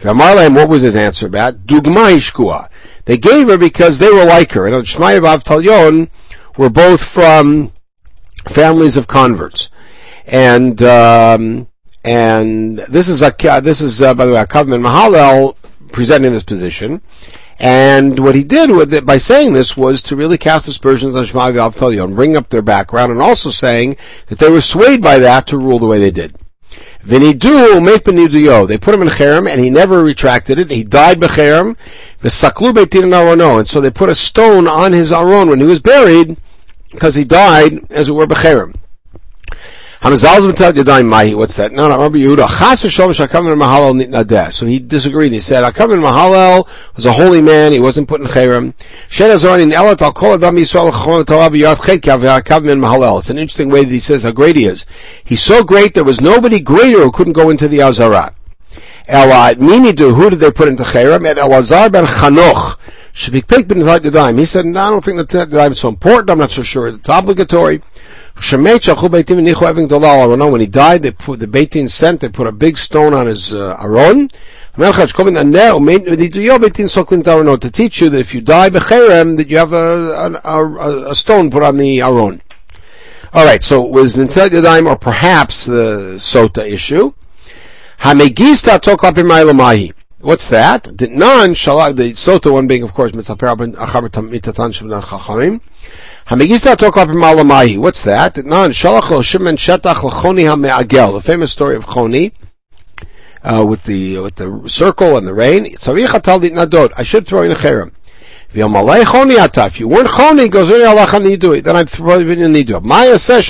What 0.00 0.68
was 0.68 0.82
his 0.82 0.94
answer 0.94 1.26
about? 1.26 1.66
Dugma. 1.66 2.68
They 3.06 3.18
gave 3.18 3.48
her 3.48 3.58
because 3.58 3.98
they 3.98 4.12
were 4.12 4.24
like 4.24 4.52
her. 4.52 4.68
And 4.68 4.86
Shmayev 4.86 5.22
Avtalyon 5.36 6.10
were 6.56 6.70
both 6.70 7.02
from 7.02 7.72
families 8.46 8.96
of 8.96 9.08
converts. 9.08 9.68
And, 10.26 10.80
um, 10.80 11.66
and 12.04 12.78
this 12.78 13.08
is 13.08 13.22
a 13.22 13.34
this 13.62 13.80
is 13.80 14.02
uh, 14.02 14.14
by 14.14 14.26
the 14.26 14.32
way 14.32 14.40
a 14.40 14.46
Kavman 14.46 14.82
Mahalel 14.82 15.56
presenting 15.92 16.32
this 16.32 16.42
position. 16.42 17.00
And 17.58 18.18
what 18.18 18.34
he 18.34 18.42
did 18.42 18.72
with 18.72 18.92
it 18.92 19.06
by 19.06 19.18
saying 19.18 19.52
this 19.52 19.76
was 19.76 20.02
to 20.02 20.16
really 20.16 20.36
cast 20.36 20.66
aspersions 20.66 21.14
on 21.14 21.24
Shema 21.24 21.52
V'Avtalyon 21.52 22.04
and 22.04 22.16
bring 22.16 22.36
up 22.36 22.48
their 22.48 22.62
background, 22.62 23.12
and 23.12 23.22
also 23.22 23.50
saying 23.50 23.96
that 24.26 24.40
they 24.40 24.50
were 24.50 24.60
swayed 24.60 25.00
by 25.00 25.18
that 25.20 25.46
to 25.48 25.58
rule 25.58 25.78
the 25.78 25.86
way 25.86 26.00
they 26.00 26.10
did. 26.10 26.36
Vinidu 27.04 27.80
mepeniduyo. 27.80 28.66
They 28.66 28.78
put 28.78 28.94
him 28.94 29.02
in 29.02 29.08
cherem, 29.08 29.48
and 29.48 29.60
he 29.60 29.70
never 29.70 30.02
retracted 30.02 30.58
it. 30.58 30.70
He 30.70 30.82
died 30.82 31.18
becherem. 31.18 31.76
V'saklu 32.20 32.72
beitin 32.72 33.12
arono, 33.12 33.60
and 33.60 33.68
so 33.68 33.80
they 33.80 33.90
put 33.90 34.08
a 34.08 34.14
stone 34.16 34.66
on 34.66 34.92
his 34.92 35.12
aron 35.12 35.48
when 35.48 35.60
he 35.60 35.66
was 35.66 35.78
buried, 35.78 36.36
because 36.90 37.14
he 37.14 37.24
died 37.24 37.92
as 37.92 38.08
it 38.08 38.12
were 38.12 38.26
becherem. 38.26 38.74
What's 40.04 40.22
that? 40.22 41.70
No, 41.72 41.88
no, 41.88 42.02
Rabbi 42.02 42.18
Yehuda. 42.18 42.48
Chas 42.58 42.82
v'shalom 42.82 43.14
shakamen 43.14 43.56
mahalal 43.56 43.94
nitnadeh. 44.04 44.52
So 44.52 44.66
he 44.66 44.80
disagreed. 44.80 45.30
He 45.30 45.38
said, 45.38 45.62
Akamen 45.62 46.00
Mahalal 46.00 46.66
was 46.96 47.06
a 47.06 47.12
holy 47.12 47.40
man. 47.40 47.70
He 47.70 47.78
wasn't 47.78 48.08
put 48.08 48.20
in 48.20 48.26
cherem. 48.26 48.74
Shen 49.08 49.30
in 49.30 49.70
elat 49.70 50.02
al 50.02 50.12
kol 50.12 50.34
adam 50.34 50.56
yisrael 50.56 50.90
chachom 50.90 51.24
torah 51.24 51.48
b'yat 51.50 51.76
chetkav 51.76 52.20
v'akamen 52.20 52.80
Mahalal. 52.80 53.20
It's 53.20 53.30
an 53.30 53.38
interesting 53.38 53.70
way 53.70 53.84
that 53.84 53.92
he 53.92 54.00
says 54.00 54.24
how 54.24 54.32
great 54.32 54.56
he 54.56 54.64
is. 54.64 54.86
He's 55.22 55.40
so 55.40 55.62
great 55.62 55.94
there 55.94 56.02
was 56.02 56.20
nobody 56.20 56.58
greater 56.58 57.04
who 57.04 57.12
couldn't 57.12 57.34
go 57.34 57.48
into 57.50 57.68
the 57.68 57.78
Azarat. 57.78 58.34
Ela 59.06 59.54
minidu. 59.54 60.16
Who 60.16 60.30
did 60.30 60.40
they 60.40 60.50
put 60.50 60.66
into 60.66 60.82
cherem? 60.82 61.28
At 61.28 61.36
Elazar 61.36 61.92
ben 61.92 62.06
Chanoch. 62.06 62.76
Should 63.14 63.34
be 63.34 63.42
picked 63.42 63.70
in 63.70 63.78
the 63.78 64.34
He 64.36 64.46
said, 64.46 64.64
no, 64.64 64.80
I 64.80 64.90
don't 64.90 65.04
think 65.04 65.18
the 65.18 65.26
Yadayim 65.26 65.72
is 65.72 65.80
so 65.80 65.88
important. 65.88 66.30
I'm 66.30 66.38
not 66.38 66.50
so 66.50 66.62
sure 66.62 66.88
it's 66.88 67.10
obligatory. 67.10 67.82
When 68.50 68.66
he 70.60 70.66
died, 70.66 71.02
they 71.02 71.10
put, 71.12 71.38
the 71.38 71.46
Beitin 71.46 71.88
sent, 71.88 72.20
they 72.20 72.28
put 72.28 72.46
a 72.48 72.52
big 72.52 72.76
stone 72.76 73.14
on 73.14 73.28
his 73.28 73.54
uh, 73.54 73.76
aron. 73.80 74.30
To 74.76 74.92
teach 77.72 78.00
you 78.00 78.08
that 78.10 78.18
if 78.18 78.34
you 78.34 78.40
die 78.40 78.70
becherem, 78.70 79.36
that 79.36 79.48
you 79.48 79.58
have 79.58 79.72
a, 79.72 80.40
a, 80.44 81.10
a, 81.10 81.14
stone 81.14 81.50
put 81.50 81.62
on 81.62 81.76
the 81.76 82.00
aron. 82.00 82.42
Alright, 83.34 83.62
so 83.62 83.86
it 83.86 83.92
was 83.92 84.16
Nintel 84.16 84.48
Yadayim 84.48 84.86
or 84.86 84.96
perhaps 84.96 85.64
the 85.66 86.14
Sota 86.16 86.68
issue. 86.68 87.12
Hamegista. 88.00 89.94
What's 90.20 90.48
that? 90.48 90.84
Shalak 90.84 91.96
the 91.96 92.12
Sota 92.14 92.52
one 92.52 92.66
being 92.66 92.82
of 92.82 92.92
course 92.92 93.12
mitzaper 93.12 93.74
achaber 93.74 94.08
mitatan 94.08 94.72
shabdan 94.72 95.02
chachamim. 95.02 95.60
What's 96.26 98.02
that? 98.04 98.34
The 98.34 98.42
famous 101.24 101.52
story 101.52 101.76
of 101.76 101.86
Choni. 101.86 102.32
Uh, 103.44 103.64
with 103.66 103.82
the 103.84 104.18
with 104.18 104.36
the 104.36 104.62
circle 104.68 105.16
and 105.16 105.26
the 105.26 105.34
rain. 105.34 105.66
I 106.96 107.02
should 107.02 107.26
throw 107.26 107.42
in 107.42 107.50
a 107.50 107.56
cherem. 107.56 107.90
If 108.54 108.58
you 109.80 109.88
weren't 109.88 110.08
choni, 110.08 110.50
goes 110.50 110.70
in 110.70 110.86
Allah 110.86 111.06
nidu. 111.06 111.62
Then 111.62 111.74
I 111.74 111.84
throw 111.84 112.18
in 112.18 112.42
a 112.42 112.46
nidu. 112.46 112.82
Maya 112.84 113.18
says. 113.18 113.48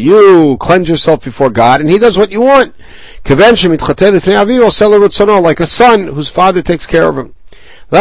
You 0.00 0.56
cleanse 0.56 0.88
yourself 0.88 1.24
before 1.24 1.50
God, 1.50 1.80
and 1.80 1.90
He 1.90 1.98
does 1.98 2.16
what 2.16 2.30
you 2.30 2.40
want. 2.40 2.74
Like 5.42 5.60
a 5.60 5.66
son 5.66 6.06
whose 6.06 6.28
father 6.28 6.62
takes 6.62 6.86
care 6.86 7.08
of 7.08 7.18
him. 7.18 7.34
The 7.90 7.96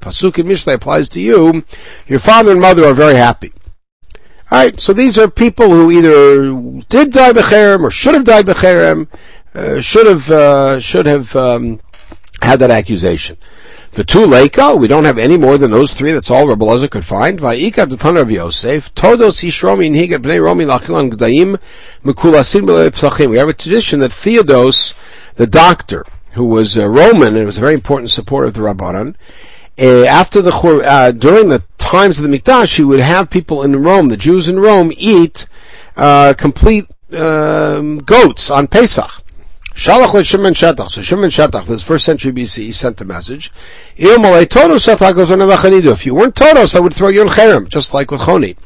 pasuk 0.00 0.38
in 0.38 0.48
Mishnah 0.48 0.74
applies 0.74 1.08
to 1.08 1.20
you. 1.20 1.64
Your 2.06 2.18
father 2.18 2.52
and 2.52 2.60
mother 2.60 2.84
are 2.84 2.92
very 2.92 3.14
happy. 3.14 3.54
Alright, 4.52 4.80
so 4.80 4.92
these 4.92 5.16
are 5.16 5.30
people 5.30 5.70
who 5.70 5.90
either 5.90 6.52
did 6.90 7.12
die 7.12 7.32
becherem 7.32 7.84
or 7.84 7.90
should 7.90 8.14
have 8.14 8.24
died 8.24 8.44
becherem, 8.44 9.08
uh, 9.54 9.80
should 9.80 10.06
have, 10.06 10.30
uh, 10.30 10.78
should 10.78 11.06
have, 11.06 11.34
um, 11.36 11.80
had 12.42 12.60
that 12.60 12.70
accusation. 12.70 13.38
The 13.92 14.04
two 14.04 14.26
leika, 14.26 14.78
we 14.78 14.88
don't 14.88 15.04
have 15.04 15.18
any 15.18 15.36
more 15.36 15.56
than 15.56 15.70
those 15.70 15.94
three. 15.94 16.12
That's 16.12 16.30
all 16.30 16.46
Rabbi 16.46 16.64
Lazar 16.64 16.88
could 16.88 17.04
find. 17.04 17.40
Va'ika 17.40 17.88
the 17.88 17.96
ton 17.96 18.16
of 18.16 18.30
Yosef. 18.30 18.94
Todos 18.94 19.40
ishromi 19.40 19.90
inhigat 19.90 20.22
bnei 20.22 20.42
romi 20.42 20.64
gdaim 20.64 21.58
We 23.30 23.36
have 23.38 23.48
a 23.48 23.52
tradition 23.52 24.00
that 24.00 24.12
Theodos 24.12 24.94
the 25.40 25.46
doctor, 25.46 26.04
who 26.34 26.44
was 26.44 26.76
a 26.76 26.86
Roman 26.86 27.34
and 27.34 27.46
was 27.46 27.56
a 27.56 27.60
very 27.60 27.72
important 27.72 28.10
supporter 28.10 28.48
of 28.48 28.52
the 28.52 28.60
Rabbanan, 28.60 29.14
uh, 29.78 30.04
after 30.04 30.42
the 30.42 30.52
uh, 30.52 31.12
during 31.12 31.48
the 31.48 31.64
times 31.78 32.18
of 32.18 32.28
the 32.28 32.38
Mikdash, 32.38 32.76
he 32.76 32.84
would 32.84 33.00
have 33.00 33.30
people 33.30 33.62
in 33.62 33.82
Rome, 33.82 34.10
the 34.10 34.18
Jews 34.18 34.48
in 34.48 34.60
Rome, 34.60 34.92
eat 34.98 35.46
uh, 35.96 36.34
complete 36.36 36.84
um, 37.14 38.00
goats 38.00 38.50
on 38.50 38.66
Pesach. 38.66 39.10
Shalach 39.74 40.12
le 40.12 40.22
Shimon 40.22 40.52
Shetach. 40.52 40.90
So 40.90 41.00
Shimon 41.00 41.30
Shetach, 41.30 41.64
this 41.64 41.82
first 41.82 42.04
century 42.04 42.32
BC, 42.32 42.64
he 42.64 42.72
sent 42.72 43.00
a 43.00 43.06
message. 43.06 43.50
If 43.96 44.14
you 46.06 46.14
weren't 46.14 46.36
Todos, 46.36 46.74
I 46.76 46.80
would 46.80 46.92
throw 46.92 47.08
you 47.08 47.22
in 47.22 47.28
Cherem, 47.28 47.66
just 47.66 47.94
like 47.94 48.10
with 48.10 48.20
Choni. 48.20 48.56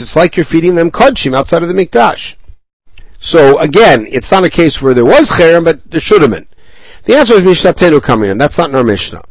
It's 0.00 0.16
like 0.16 0.36
you're 0.36 0.44
feeding 0.44 0.74
them 0.74 0.90
Kodshim 0.90 1.36
outside 1.36 1.62
of 1.62 1.68
the 1.68 1.74
Mikdash. 1.74 2.34
So 3.20 3.58
again, 3.58 4.06
it's 4.10 4.32
not 4.32 4.44
a 4.44 4.50
case 4.50 4.80
where 4.80 4.94
there 4.94 5.04
was 5.04 5.30
cherem, 5.30 5.64
but 5.64 5.90
there 5.90 6.00
should 6.00 6.22
have 6.22 6.30
been. 6.30 6.48
The 7.04 7.16
answer 7.16 7.34
is 7.34 7.44
Mishnah 7.44 8.00
coming 8.00 8.30
in. 8.30 8.38
That's 8.38 8.56
not 8.56 8.70
in 8.70 8.76
our 8.76 8.82
Mishnah. 8.82 9.22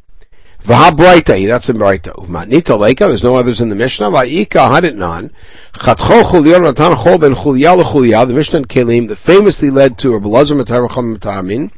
V'ha 0.64 1.48
that's 1.48 1.70
in 1.70 1.78
Braita. 1.78 2.14
Umatnita 2.16 2.78
leika, 2.78 3.08
there's 3.08 3.24
no 3.24 3.36
others 3.36 3.62
in 3.62 3.70
the 3.70 3.76
Mishnah. 3.76 4.12
Va'ika 4.12 4.70
haditnan. 4.70 5.32
Chatcho 5.74 6.22
chuliyah 6.22 6.62
natan 6.62 6.96
chol 6.98 7.20
ben 7.20 7.34
chuliyah 7.34 7.82
lechuliyah. 7.82 8.28
The 8.28 8.34
Mishnah 8.34 8.60
in 8.60 8.66
Kelim 8.66 9.08
that 9.08 9.16
famously 9.16 9.72
led 9.72 9.98
to 10.00 10.14
Rabbi 10.14 10.28
Lazar 10.28 10.56
Mataracham 10.56 11.18
Matamin. 11.18 11.72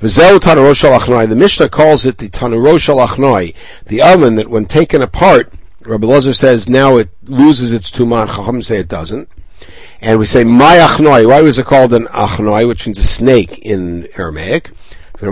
Alachnoi. 0.00 1.28
The 1.28 1.36
Mishnah 1.36 1.70
calls 1.70 2.04
it 2.04 2.18
the 2.18 2.28
tanurosh 2.28 2.92
alachnoi. 2.94 3.54
The 3.86 4.02
oven 4.02 4.36
that 4.36 4.50
when 4.50 4.66
taken 4.66 5.00
apart, 5.00 5.54
Rabbi 5.82 6.20
says 6.32 6.68
now 6.68 6.96
it 6.96 7.08
loses 7.22 7.72
its 7.72 7.90
tuman. 7.90 8.26
Chacham 8.26 8.60
say 8.60 8.78
it 8.78 8.88
doesn't 8.88 9.30
and 10.00 10.18
we 10.18 10.26
say 10.26 10.44
my 10.44 10.76
achnoi. 10.76 11.28
Why 11.28 11.42
was 11.42 11.58
it 11.58 11.66
called 11.66 11.92
an 11.94 12.06
achnoi, 12.06 12.66
which 12.68 12.86
means 12.86 12.98
a 12.98 13.06
snake 13.06 13.58
in 13.58 14.08
Aramaic? 14.16 14.70
The 15.18 15.26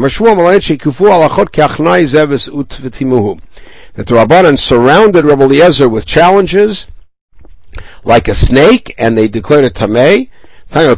Rabbanan 4.05 4.59
surrounded 4.59 5.25
Rabbi 5.25 5.43
Eliezer 5.45 5.89
with 5.89 6.07
challenges, 6.07 6.87
like 8.03 8.27
a 8.29 8.35
snake, 8.35 8.95
and 8.99 9.17
they 9.17 9.29
declared 9.29 9.65
it 9.65 9.75
tamei. 9.75 10.31
That 10.71 10.89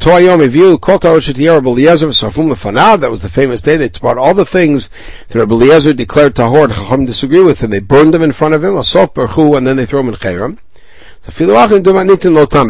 was 3.11 3.22
the 3.22 3.29
famous 3.29 3.61
day. 3.61 3.76
They 3.76 3.88
brought 3.88 4.16
all 4.16 4.33
the 4.33 4.46
things 4.46 4.88
that 5.29 5.38
Rabbi 5.38 5.55
Eliezer 5.55 5.92
declared 5.92 6.37
tahor 6.37 6.64
and 6.64 6.72
Chacham 6.72 7.05
disagree 7.05 7.42
with, 7.42 7.62
and 7.62 7.72
they 7.72 7.81
burned 7.81 8.14
them 8.14 8.22
in 8.22 8.33
front 8.33 8.55
of 8.55 8.64
him, 8.64 8.76
and 8.76 9.66
then 9.66 9.76
they 9.76 9.85
throw 9.85 9.98
them 9.98 10.09
in 10.09 10.14
chayram. 10.14 10.59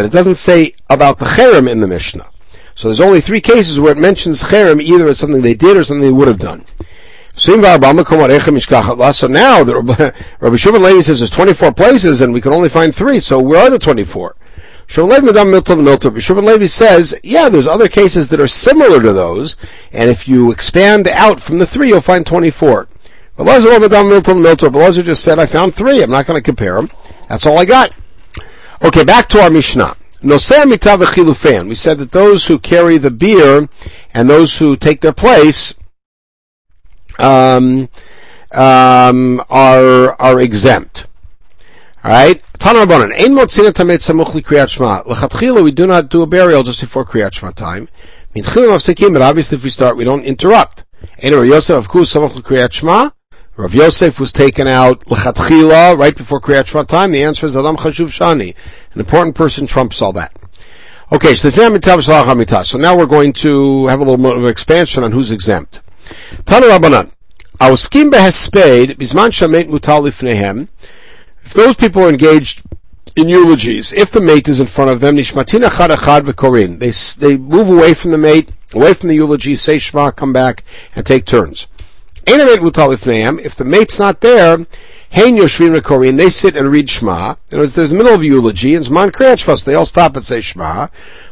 It 0.07 0.13
doesn't 0.13 0.37
say 0.37 0.75
about 0.89 1.19
the 1.19 1.27
cherem 1.27 1.71
in 1.71 1.81
the 1.81 1.87
Mishnah. 1.87 2.29
So 2.75 2.89
there's 2.89 3.01
only 3.01 3.21
three 3.21 3.41
cases 3.41 3.81
where 3.81 3.93
it 3.93 3.99
mentions 3.99 4.43
cherem 4.43 4.83
either 4.83 5.09
as 5.09 5.19
something 5.19 5.43
they 5.43 5.55
did 5.55 5.77
or 5.77 5.85
something 5.85 6.03
they 6.03 6.13
would 6.13 6.29
have 6.29 6.39
done. 6.39 6.65
So 7.35 7.57
now 7.57 7.77
the 7.77 7.85
Rabbi 10.41 10.57
Shimon 10.57 10.83
Levi 10.83 11.01
says 11.03 11.19
there's 11.19 11.31
24 11.31 11.75
places 11.75 12.23
and 12.23 12.33
we 12.33 12.41
can 12.41 12.53
only 12.53 12.69
find 12.69 12.95
three. 12.95 13.21
So 13.21 13.41
where 13.41 13.67
are 13.67 13.71
the 13.71 13.79
24? 13.79 14.37
Shimon 14.89 16.45
Levi 16.45 16.67
says, 16.67 17.15
yeah, 17.23 17.49
there's 17.49 17.67
other 17.67 17.89
cases 17.89 18.29
that 18.29 18.41
are 18.41 18.47
similar 18.47 19.03
to 19.03 19.13
those, 19.13 19.57
and 19.93 20.09
if 20.09 20.29
you 20.29 20.53
expand 20.53 21.09
out 21.09 21.41
from 21.41 21.59
the 21.59 21.67
three, 21.67 21.89
you'll 21.89 22.01
find 22.01 22.25
24. 22.25 22.89
But 23.37 23.47
Lazar 23.47 25.03
just 25.03 25.25
said, 25.25 25.39
I 25.39 25.47
found 25.47 25.75
three. 25.75 26.03
I'm 26.03 26.11
not 26.11 26.27
going 26.27 26.39
to 26.39 26.43
compare 26.43 26.77
them. 26.77 26.91
That's 27.29 27.45
all 27.45 27.59
I 27.59 27.65
got. 27.65 27.95
Okay, 28.83 29.05
back 29.05 29.29
to 29.31 29.41
our 29.41 29.51
Mishnah. 29.51 29.97
We 30.23 30.39
said 30.39 30.69
that 30.69 32.09
those 32.13 32.47
who 32.47 32.59
carry 32.59 32.99
the 32.99 33.11
beer 33.11 33.69
and 34.13 34.29
those 34.29 34.59
who 34.59 34.77
take 34.77 35.01
their 35.01 35.13
place 35.13 35.75
um, 37.19 37.89
um, 38.53 39.43
are 39.49 40.21
are 40.21 40.41
exempt. 40.41 41.07
All 42.05 42.11
right. 42.11 42.43
Tana 42.59 42.81
Rabbanan. 42.81 43.13
Ein 43.19 43.33
motzina 43.35 43.73
tamet 43.73 44.01
samuch 44.01 44.33
kriyat 44.43 44.77
shma. 44.77 45.05
Lechatchila, 45.05 45.63
we 45.63 45.71
do 45.71 45.87
not 45.87 46.09
do 46.09 46.23
a 46.23 46.27
burial 46.27 46.63
just 46.63 46.81
before 46.81 47.05
kriyat 47.05 47.33
shma 47.33 47.55
time. 47.55 47.89
Mafsekim, 48.35 49.13
but 49.13 49.23
obviously 49.23 49.57
if 49.57 49.65
we 49.65 49.71
start, 49.71 49.97
we 49.97 50.05
don't 50.05 50.25
interrupt. 50.25 50.85
Ein 51.23 51.33
Yosef 51.33 51.77
of 51.77 51.89
course 51.89 52.15
samuch 52.15 52.33
kriyat 52.43 52.71
shma. 52.71 53.13
Rav 53.59 53.75
Yosef 53.75 54.21
was 54.21 54.35
taken 54.35 54.69
out 54.69 55.01
lechatchila 55.07 55.97
right 55.97 56.15
before 56.15 56.43
kriyat 56.43 56.65
shma 56.65 56.87
time. 56.87 57.11
The 57.11 57.23
answer 57.23 57.47
is 57.47 57.57
adam 57.57 57.79
chashuv 57.79 58.09
shani. 58.09 58.55
An 58.93 59.01
important 59.01 59.35
person 59.35 59.67
trumps 59.67 60.03
all 60.03 60.13
that. 60.13 60.37
Okay, 61.11 61.35
so 61.35 61.49
so 61.49 62.79
now 62.79 62.99
we're 62.99 63.07
going 63.07 63.33
to 63.33 63.87
have 63.87 64.01
a 64.01 64.05
little 64.05 64.19
more 64.19 64.37
of 64.37 64.45
expansion 64.45 65.05
on 65.05 65.13
who's 65.13 65.31
exempt. 65.31 65.81
Tanu 66.45 66.69
Rabbanan. 66.69 67.11
Auskim 67.59 68.11
behesped 68.11 68.99
bisman 68.99 69.31
shamet 69.31 69.69
mutal 69.71 70.03
lifnehem. 70.07 70.69
If 71.43 71.55
those 71.55 71.77
people 71.77 72.03
are 72.03 72.11
engaged 72.11 72.63
in 73.17 73.31
eulogies, 73.31 73.91
if 73.95 74.11
the 74.11 74.21
mate 74.21 74.49
is 74.49 74.61
in 74.61 74.67
front 74.67 74.91
of 74.91 75.01
them, 75.01 75.17
nishmatina 75.17 75.75
chad 75.75 75.91
achad 75.91 76.31
v'korin. 76.31 76.79
They 76.79 76.91
they 77.27 77.39
move 77.39 77.71
away 77.71 77.95
from 77.95 78.11
the 78.11 78.19
mate, 78.19 78.53
away 78.75 78.93
from 78.93 79.09
the 79.09 79.15
eulogy, 79.15 79.57
say 79.57 79.79
shema, 79.79 80.11
come 80.11 80.35
back, 80.35 80.63
and 80.95 81.07
take 81.07 81.25
turns. 81.25 81.67
If 82.27 83.55
the 83.55 83.65
mate's 83.65 83.99
not 83.99 84.21
there, 84.21 84.59
hein 85.11 85.37
yoshvin 85.37 85.79
v'korin. 85.79 86.17
They 86.17 86.29
sit 86.29 86.57
and 86.57 86.71
read 86.71 86.91
shema. 86.91 87.37
In 87.51 87.59
there's 87.59 87.75
the 87.75 87.95
middle 87.95 88.15
of 88.15 88.25
eulogy, 88.25 88.75
and 88.75 88.85
zman 88.85 89.13
kriyat 89.13 89.65
They 89.65 89.75
all 89.75 89.87
stop 89.87 90.17
and 90.17 90.25
say 90.25 90.41
shema. 90.41 90.89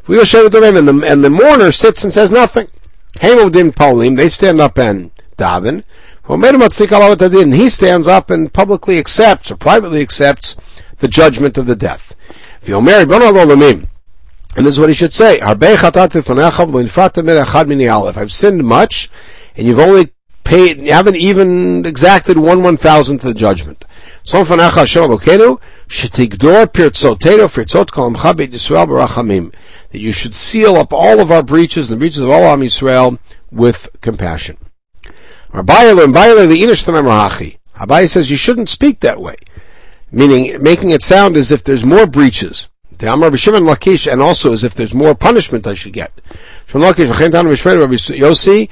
And 0.06 0.16
the 0.16 1.04
and 1.06 1.24
the 1.24 1.30
mourner 1.30 1.72
sits 1.72 2.04
and 2.04 2.12
says 2.12 2.30
nothing. 2.30 2.68
Hemodim 3.14 3.72
Paulim, 3.72 4.16
they 4.16 4.28
stand 4.28 4.60
up 4.60 4.78
and 4.78 5.10
daven. 5.36 5.82
And 6.26 7.54
he 7.54 7.68
stands 7.68 8.08
up 8.08 8.30
and 8.30 8.52
publicly 8.52 8.98
accepts 8.98 9.50
or 9.50 9.56
privately 9.56 10.00
accepts 10.00 10.56
the 10.98 11.08
judgment 11.08 11.58
of 11.58 11.66
the 11.66 11.76
death. 11.76 12.16
And 12.66 12.86
this 14.64 14.74
is 14.74 14.80
what 14.80 14.88
he 14.88 14.94
should 14.94 15.12
say. 15.12 15.38
I've 15.40 15.60
sinned 18.32 18.64
much, 18.64 19.10
and 19.56 19.66
you've 19.66 19.78
only 19.78 20.13
paid, 20.44 20.80
you 20.80 20.92
haven't 20.92 21.16
even 21.16 21.84
exacted 21.84 22.36
one 22.38 22.62
one 22.62 22.76
thousandth 22.76 23.24
of 23.24 23.28
the 23.28 23.40
judgment. 23.40 23.84
That 29.90 30.00
you 30.00 30.12
should 30.12 30.34
seal 30.34 30.76
up 30.76 30.92
all 30.92 31.20
of 31.20 31.30
our 31.30 31.42
breaches 31.42 31.90
and 31.90 31.96
the 31.96 31.98
breaches 31.98 32.18
of 32.20 32.30
all 32.30 32.44
Am 32.44 32.60
Yisrael 32.60 33.18
with 33.50 33.88
compassion. 34.00 34.56
Abaye 37.78 38.08
says 38.08 38.30
you 38.30 38.36
shouldn't 38.36 38.68
speak 38.68 39.00
that 39.00 39.20
way, 39.20 39.36
meaning 40.10 40.62
making 40.62 40.90
it 40.90 41.02
sound 41.02 41.36
as 41.36 41.52
if 41.52 41.62
there's 41.62 41.84
more 41.84 42.06
breaches. 42.06 42.68
The 42.98 43.12
Amar 43.12 43.30
B'Shimon 43.30 43.68
Lakish, 43.68 44.10
and 44.10 44.22
also 44.22 44.52
as 44.52 44.64
if 44.64 44.74
there's 44.74 44.94
more 44.94 45.14
punishment 45.14 45.66
I 45.66 45.74
should 45.74 45.92
get. 45.92 46.12
Yosi, 46.68 48.68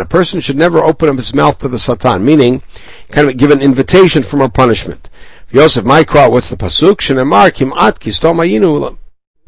a 0.00 0.04
person 0.04 0.40
should 0.40 0.56
never 0.56 0.78
open 0.78 1.08
up 1.08 1.16
his 1.16 1.34
mouth 1.34 1.58
to 1.60 1.68
the 1.68 1.78
Satan, 1.78 2.24
meaning 2.24 2.62
kind 3.10 3.28
of 3.28 3.36
give 3.36 3.50
an 3.50 3.62
invitation 3.62 4.22
for 4.22 4.36
more 4.36 4.48
punishment. 4.48 5.08
Yosef 5.50 5.84
Maikra, 5.84 6.30
what's 6.30 6.48
the 6.48 6.56
pasuk? 6.56 6.96
Shenemar 6.96 7.50
kimat 7.50 7.98
kistom 7.98 8.98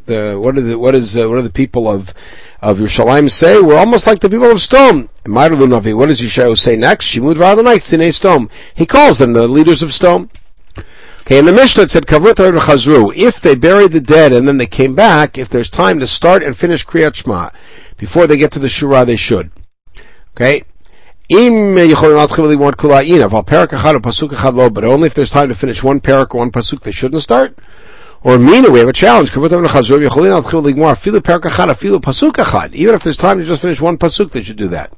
The 0.04 0.38
what 0.38 0.58
are 0.58 0.60
the 0.60 0.78
what 0.78 0.94
is 0.94 1.16
uh, 1.16 1.28
what 1.28 1.38
are 1.38 1.42
the 1.42 1.48
people 1.48 1.88
of 1.88 2.12
of 2.60 2.78
Yerushalayim 2.78 3.30
say? 3.30 3.60
We're 3.60 3.78
almost 3.78 4.06
like 4.06 4.20
the 4.20 4.28
people 4.28 4.50
of 4.50 4.58
Sdom. 4.58 5.08
What 5.26 6.08
does 6.08 6.20
Yeshayahu 6.20 6.58
say 6.58 6.76
next? 6.76 7.06
Shimud 7.06 7.36
Sdom. 7.36 8.50
He 8.74 8.84
calls 8.84 9.18
them 9.18 9.32
the 9.32 9.48
leaders 9.48 9.82
of 9.82 9.90
Sdom. 9.90 10.28
Okay, 11.26 11.38
in 11.38 11.46
the 11.46 11.52
Mishnah 11.52 11.84
it 11.84 11.90
said 11.90 12.04
kavut 12.04 12.34
chazru. 12.34 13.10
If 13.16 13.40
they 13.40 13.54
buried 13.54 13.92
the 13.92 14.00
dead 14.00 14.32
and 14.34 14.46
then 14.46 14.58
they 14.58 14.66
came 14.66 14.94
back, 14.94 15.38
if 15.38 15.48
there's 15.48 15.70
time 15.70 15.98
to 16.00 16.06
start 16.06 16.42
and 16.42 16.54
finish 16.54 16.84
Kriyat 16.84 17.14
Shema 17.14 17.48
before 17.96 18.26
they 18.26 18.37
get 18.37 18.52
to 18.52 18.58
the 18.58 18.66
Shura, 18.66 19.06
they 19.06 19.16
should. 19.16 19.50
Okay, 20.37 20.64
Im 21.30 21.74
parak 21.74 21.98
pasuk 24.02 24.54
lo, 24.54 24.68
but 24.68 24.84
only 24.84 25.06
if 25.06 25.14
there's 25.14 25.30
time 25.30 25.48
to 25.48 25.54
finish 25.54 25.82
one 25.82 25.98
parak 25.98 26.34
or 26.34 26.38
one 26.40 26.50
pasuk, 26.50 26.82
they 26.82 26.92
shouldn't 26.92 27.22
start. 27.22 27.58
Or 28.22 28.38
mina, 28.38 28.70
we 28.70 28.78
have 28.80 28.88
a 28.88 28.92
challenge. 28.92 29.30
Kavutar 29.30 29.66
Khazu, 29.66 30.06
Yhulinal 30.06 30.42
Thiligmar, 30.42 30.98
Fili 30.98 31.20
Perakad, 31.20 31.76
Fil 31.76 32.00
Pasukhachad. 32.00 32.74
Even 32.74 32.94
if 32.94 33.02
there's 33.02 33.16
time 33.16 33.38
to 33.38 33.44
just 33.44 33.62
finish 33.62 33.80
one 33.80 33.96
pasuk, 33.96 34.32
they 34.32 34.42
should 34.42 34.56
do 34.56 34.68
that. 34.68 34.92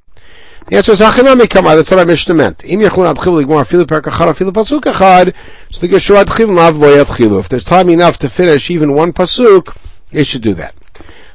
The 0.68 0.78
answer 0.78 0.90
is 0.90 1.00
Hachinami 1.00 1.48
Kama. 1.48 1.76
What 1.76 1.92
our 1.92 2.04
Mishnah 2.04 2.34
meant. 2.34 2.64
Im 2.64 2.80
yachlun 2.80 3.14
adchilu 3.14 3.44
ligmar 3.44 3.64
afilu 3.64 3.84
parak 3.84 4.10
achad 4.10 4.50
pasuk 4.50 4.80
achad. 4.80 5.32
So 5.70 5.78
the 5.78 5.86
Geshur 5.86 6.24
adchilu 6.24 6.56
lav 6.56 6.76
lo 6.76 6.88
yadchilu. 6.88 7.38
If 7.38 7.48
there's 7.48 7.64
time 7.64 7.88
enough 7.88 8.18
to 8.18 8.28
finish 8.28 8.68
even 8.68 8.92
one 8.92 9.12
pasuk, 9.12 9.76
they 10.10 10.24
should 10.24 10.42
do 10.42 10.54
that. 10.54 10.74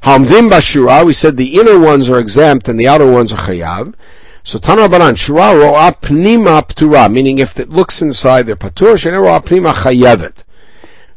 Hamdim 0.04 0.50
bashura. 0.50 1.06
We 1.06 1.13
said 1.13 1.38
the 1.38 1.58
inner 1.58 1.80
ones 1.80 2.10
are 2.10 2.20
exempt 2.20 2.67
and 2.67 2.78
the 2.78 2.89
outer 2.89 3.10
ones 3.10 3.32
are 3.32 3.38
chayav. 3.38 3.94
So 4.44 4.60
Tana 4.60 4.89
Baran, 4.89 5.15
Shura 5.15 5.58
ro'a 5.58 5.94
pnima 5.94 6.67
ptura, 6.67 7.10
meaning 7.10 7.39
if 7.39 7.58
it 7.58 7.70
looks 7.70 8.02
inside, 8.02 8.48
they're 8.48 8.58
patur, 8.58 8.98
shene 8.98 9.17
ro'a 9.17 9.39
pnima 9.39 9.74
chayevet. 9.74 10.44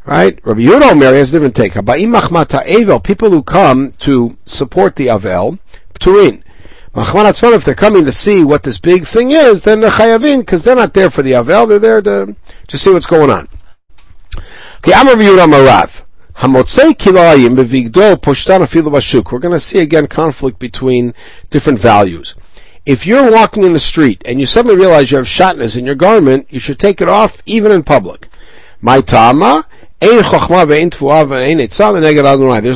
Right? 0.05 0.39
Rabbi 0.45 0.61
Yehuda 0.61 0.93
Omer 0.93 1.15
has 1.15 1.31
a 1.31 1.33
different 1.33 1.57
take. 1.57 1.73
Haba'im 1.73 2.17
machmata 2.17 2.65
evel, 2.65 3.03
people 3.03 3.31
who 3.31 3.43
come 3.43 3.91
to 3.99 4.37
support 4.45 4.95
the 4.95 5.09
Avel, 5.09 5.59
pturin. 5.95 6.44
Machman 6.95 7.25
atzman, 7.25 7.55
if 7.55 7.65
they're 7.65 7.75
coming 7.75 8.05
to 8.05 8.13
see 8.13 8.45
what 8.45 8.63
this 8.63 8.79
big 8.79 9.05
thing 9.05 9.33
is, 9.33 9.63
then 9.63 9.81
they're 9.81 9.91
chayavin, 9.91 10.41
because 10.41 10.63
they're 10.63 10.77
not 10.77 10.95
there 10.95 11.11
for 11.11 11.23
the 11.23 11.33
Avel, 11.33 11.69
they're 11.69 11.81
there 11.81 12.01
to, 12.03 12.37
to 12.69 12.79
see 12.79 12.91
what's 12.91 13.07
going 13.07 13.31
on. 13.31 13.49
Okay, 14.77 14.93
I'm 14.95 15.09
Rabbi 15.09 15.23
Yehuda 15.23 15.51
Marav. 15.51 16.03
Hamotzei 16.37 16.93
kilayim 16.93 17.57
bevigdo 17.57 18.17
poshtan 18.17 18.61
afilu 18.61 18.93
bashuk. 18.93 19.33
We're 19.33 19.39
going 19.41 19.55
to 19.55 19.61
see 19.61 19.81
again 19.81 20.07
conflict 20.07 20.59
between 20.59 21.15
different 21.51 21.81
values. 21.81 22.35
If 22.87 23.07
you're 23.07 23.31
walking 23.31 23.63
in 23.63 23.73
the 23.73 23.81
street 23.81 24.23
and 24.25 24.39
you 24.39 24.47
suddenly 24.47 24.77
realize 24.77 25.11
you 25.11 25.17
have 25.17 25.27
shatnez 25.27 25.77
in 25.77 25.87
your 25.87 25.95
garment, 25.95 26.47
you 26.51 26.61
should 26.61 26.79
take 26.79 27.01
it 27.01 27.09
off 27.09 27.41
even 27.47 27.73
in 27.73 27.83
public. 27.83 28.29
My 28.81 29.01
tama, 29.01 29.67
there's 30.01 30.29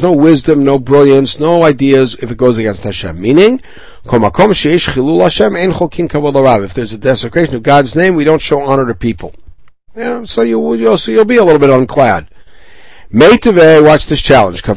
no 0.03 0.13
wisdom, 0.13 0.65
no 0.65 0.79
brilliance, 0.79 1.39
no 1.39 1.63
ideas 1.65 2.15
if 2.23 2.31
it 2.31 2.39
goes 2.39 2.59
against 2.59 2.85
Hashem. 2.85 3.21
Meaning, 3.21 3.61
if 4.07 4.23
there's 6.75 6.93
a 6.93 6.99
desecration 6.99 7.57
of 7.57 7.63
God's 7.63 7.97
name, 7.97 8.15
we 8.15 8.25
don't 8.25 8.43
show 8.43 8.63
honor 8.63 8.87
to 8.87 8.95
people. 8.95 9.35
Yeah, 9.97 10.25
so 10.25 10.43
you, 10.43 10.75
you'll, 10.75 10.99
so 10.99 11.11
you'll 11.11 11.25
be 11.25 11.37
a 11.37 11.45
little 11.45 11.59
bit 11.59 11.71
unclad. 11.71 12.29
Watch 13.11 14.07
this 14.07 14.21
challenge. 14.21 14.63
If 14.63 14.77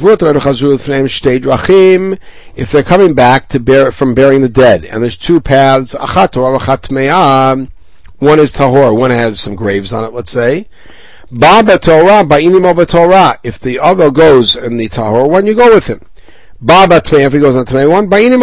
they're 2.72 2.84
coming 2.84 3.14
back 3.14 3.50
to 3.50 3.60
bear, 3.60 3.92
from 3.92 4.14
burying 4.14 4.42
the 4.42 4.50
dead, 4.50 4.86
and 4.86 5.04
there's 5.04 5.18
two 5.18 5.42
paths, 5.42 5.94
one 5.94 6.08
is 8.40 8.54
tahor, 8.54 8.96
one 8.96 9.12
has 9.12 9.40
some 9.40 9.56
graves 9.56 9.92
on 9.92 10.06
it, 10.06 10.14
let's 10.14 10.32
say. 10.32 10.68
Ba 11.32 11.78
Torah, 11.82 12.24
Torah. 12.86 13.40
If 13.44 13.60
the 13.60 13.80
other 13.80 14.12
goes 14.12 14.56
in 14.56 14.78
the 14.78 14.90
tahor 14.90 15.30
one, 15.30 15.46
you 15.46 15.54
go 15.54 15.74
with 15.74 15.88
him. 15.88 16.02
Ba 16.64 16.88
if 16.92 17.34
he 17.34 17.40
goes 17.40 17.56
on 17.56 17.66
Tmei 17.66 17.90
one, 17.90 18.08
Ba'inim 18.08 18.40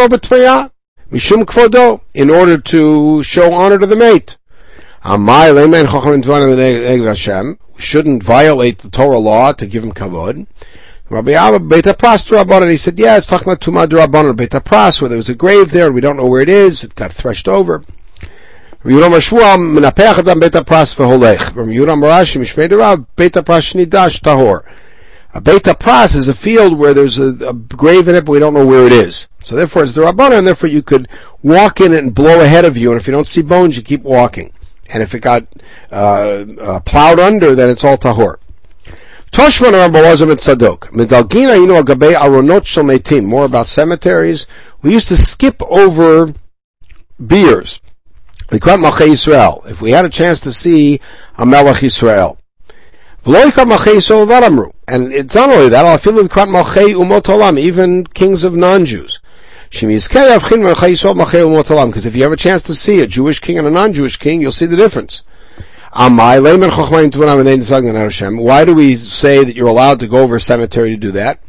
Mishum 1.11 1.45
Kvodo, 1.45 2.01
in 2.15 2.31
order 2.31 2.59
to 2.59 3.23
show 3.23 3.53
honor 3.53 3.79
to 3.79 3.87
the 3.87 3.95
mate. 3.95 4.37
We 5.05 5.11
shouldn't 7.81 8.25
violate 8.25 8.79
the 8.79 8.91
Torah 8.91 9.19
law 9.19 9.53
to 9.53 9.67
give 9.67 9.85
him 9.85 9.93
kavod. 9.93 10.49
Rabbi 11.09 11.33
Abba 11.33 11.61
Beta 11.61 11.95
Pras 11.95 12.29
Rabbanon. 12.29 12.71
He 12.71 12.77
said, 12.77 12.99
yeah, 12.99 13.17
it's 13.17 13.25
talking 13.25 13.47
about 13.47 13.61
Tumah 13.61 13.87
Rabbanon 13.87 14.37
Beta 14.37 14.61
Pras, 14.61 15.01
where 15.01 15.09
there 15.09 15.17
was 15.17 15.29
a 15.29 15.35
grave 15.35 15.71
there 15.71 15.87
and 15.87 15.95
we 15.95 16.01
don't 16.01 16.17
know 16.17 16.27
where 16.27 16.43
it 16.43 16.51
is. 16.51 16.83
It 16.83 16.97
got 16.97 17.13
threshed 17.13 17.47
over. 17.47 17.85
Shmuel 18.85 19.79
Menapech 19.79 20.19
Adam 20.19 20.41
Beta 20.41 20.63
Pras 20.63 20.97
v'holech. 20.97 21.55
Rabbi 21.55 21.71
Yudam 21.71 22.03
Rashi 22.03 22.41
Mishmei 22.41 22.69
Derav 22.69 23.07
Beta 23.15 23.45
Pras 23.45 23.73
Shnidash 23.73 24.21
Tahor. 24.21 24.65
A 25.35 25.41
Beta 25.41 25.75
Pras 25.75 26.17
is 26.17 26.29
a 26.29 26.35
field 26.35 26.79
where 26.79 26.95
there's 26.95 27.19
a, 27.19 27.29
a, 27.47 27.53
grave 27.53 28.09
in 28.09 28.15
it, 28.15 28.25
but 28.25 28.33
we 28.33 28.39
don't 28.39 28.55
know 28.55 28.67
where 28.67 28.87
it 28.87 28.93
is. 28.93 29.29
So 29.45 29.55
therefore 29.57 29.83
it's 29.83 29.93
the 29.93 30.01
Rabbanon, 30.01 30.39
and 30.39 30.47
therefore 30.47 30.71
you 30.71 30.83
could 30.83 31.09
walk 31.43 31.81
in 31.81 31.93
it 31.93 32.03
and 32.03 32.15
blow 32.15 32.41
ahead 32.41 32.65
of 32.65 32.77
you, 32.77 32.91
and 32.91 33.01
if 33.01 33.07
you 33.07 33.13
don't 33.13 33.29
see 33.29 33.43
bones, 33.43 33.77
you 33.77 33.83
keep 33.83 34.03
walking. 34.03 34.53
And 34.89 35.03
if 35.03 35.15
it 35.15 35.21
got 35.21 35.47
uh, 35.93 36.47
uh, 36.59 36.81
plowed 36.81 37.21
under, 37.21 37.55
then 37.55 37.69
it's 37.69 37.85
all 37.85 37.99
Tahor. 37.99 38.39
Toshman 39.31 39.73
Rabbi 39.73 40.01
Lazar 40.01 40.27
Tzadok. 40.27 40.91
Medalgina 40.93 41.57
inu 41.59 41.83
agabe 41.83 42.15
aronot 42.15 42.65
shel. 42.65 43.23
More 43.23 43.45
about 43.45 43.67
cemeteries. 43.67 44.47
We 44.81 44.93
used 44.93 45.09
to 45.09 45.17
skip 45.17 45.61
over 45.63 46.33
beers. 47.25 47.81
We 48.51 48.59
call 48.59 48.79
Malchei 48.79 49.09
Yisrael. 49.09 49.71
If 49.71 49.83
we 49.83 49.91
had 49.91 50.07
a 50.07 50.11
chance 50.11 50.41
to 50.41 50.53
see 50.53 51.01
a 51.37 51.45
Melech 51.45 51.77
Yisrael. 51.77 52.38
And 54.87 55.13
it's 55.13 55.35
not 55.35 55.51
only 55.51 55.69
that, 55.69 57.59
even 57.59 58.07
kings 58.07 58.45
of 58.45 58.55
non-Jews. 58.55 59.19
Because 59.71 60.07
if 62.07 62.17
you 62.17 62.23
have 62.23 62.33
a 62.33 62.37
chance 62.37 62.63
to 62.63 62.75
see 62.75 63.01
a 63.01 63.07
Jewish 63.07 63.41
king 63.41 63.59
and 63.59 63.67
a 63.67 63.71
non-Jewish 63.71 64.17
king, 64.17 64.41
you'll 64.41 64.53
see 64.53 64.67
the 64.67 64.77
difference. 64.77 65.23
Why 65.93 66.39
do 68.65 68.75
we 68.75 68.97
say 68.97 69.45
that 69.45 69.57
you're 69.57 69.69
allowed 69.69 70.01
to 70.01 70.07
go 70.07 70.19
over 70.19 70.37
a 70.37 70.41
cemetery 70.41 70.91
to 70.91 70.97
do 70.97 71.11
that? 71.13 71.41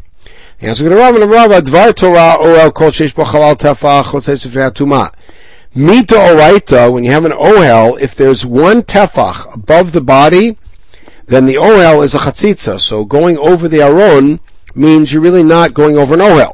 Mita 5.74 6.90
when 6.92 7.06
you 7.06 7.12
have 7.12 7.26
an 7.26 7.32
Ohel, 7.32 7.98
if 8.02 8.16
there's 8.16 8.46
one 8.46 8.82
Tefach 8.82 9.54
above 9.54 9.94
the 9.94 10.02
body, 10.02 10.58
then 11.30 11.46
the 11.46 11.56
Ohel 11.56 12.04
is 12.04 12.16
a 12.16 12.18
Chatzitza. 12.18 12.82
So 12.82 13.06
going 13.06 13.38
over 13.38 13.68
the 13.68 13.82
Aron 13.82 14.40
means 14.76 15.14
you're 15.14 15.22
really 15.22 15.44
not 15.44 15.76
going 15.76 15.98
over 15.98 16.16
an 16.16 16.20
Ohel. 16.20 16.54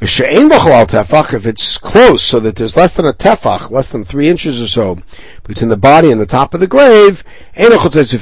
If 0.00 1.46
it's 1.46 1.78
close, 1.78 2.22
so 2.22 2.40
that 2.40 2.56
there's 2.56 2.76
less 2.76 2.92
than 2.92 3.06
a 3.06 3.12
tefach, 3.12 3.70
less 3.70 3.88
than 3.88 4.04
three 4.04 4.28
inches 4.28 4.60
or 4.60 4.66
so, 4.66 4.98
between 5.44 5.70
the 5.70 5.76
body 5.76 6.10
and 6.10 6.20
the 6.20 6.26
top 6.26 6.52
of 6.52 6.58
the 6.60 6.66
grave, 6.66 7.22
most 7.56 8.12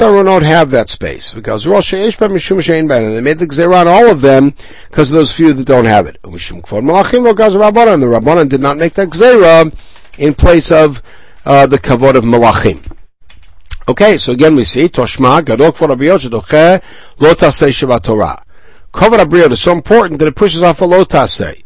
Aronot 0.00 0.42
have 0.42 0.70
that 0.70 0.88
space 0.88 1.32
because 1.32 1.66
and 1.66 1.78
they 1.78 3.20
made 3.20 3.38
the 3.38 3.46
Gzera 3.46 3.80
on 3.80 3.88
all 3.88 4.10
of 4.10 4.20
them 4.20 4.54
because 4.88 5.10
of 5.10 5.16
those 5.16 5.32
few 5.32 5.52
that 5.52 5.66
don't 5.66 5.84
have 5.84 6.06
it. 6.06 6.18
And 6.24 6.34
the 6.34 6.38
Rabbanan 6.38 8.48
did 8.48 8.60
not 8.60 8.78
make 8.78 8.94
that 8.94 9.10
Gzera 9.10 9.72
in 10.18 10.34
place 10.34 10.72
of 10.72 11.02
uh, 11.44 11.66
the 11.66 11.78
Kavod 11.78 12.16
of 12.16 12.24
Malachim. 12.24 12.96
Okay, 13.88 14.16
so 14.18 14.32
again 14.32 14.56
we 14.56 14.64
see 14.64 14.88
Toshma 14.88 15.44
Gadol 15.44 15.72
Kvod 15.72 15.96
Abiyot 15.96 16.82
Lo 17.18 17.34
Tasei 17.34 18.02
Torah. 18.02 18.42
Kavod 18.92 19.18
Abriot 19.18 19.52
is 19.52 19.60
so 19.60 19.72
important 19.72 20.18
that 20.18 20.28
it 20.28 20.36
pushes 20.36 20.62
off 20.62 20.80
a 20.80 20.84
lotase, 20.84 21.62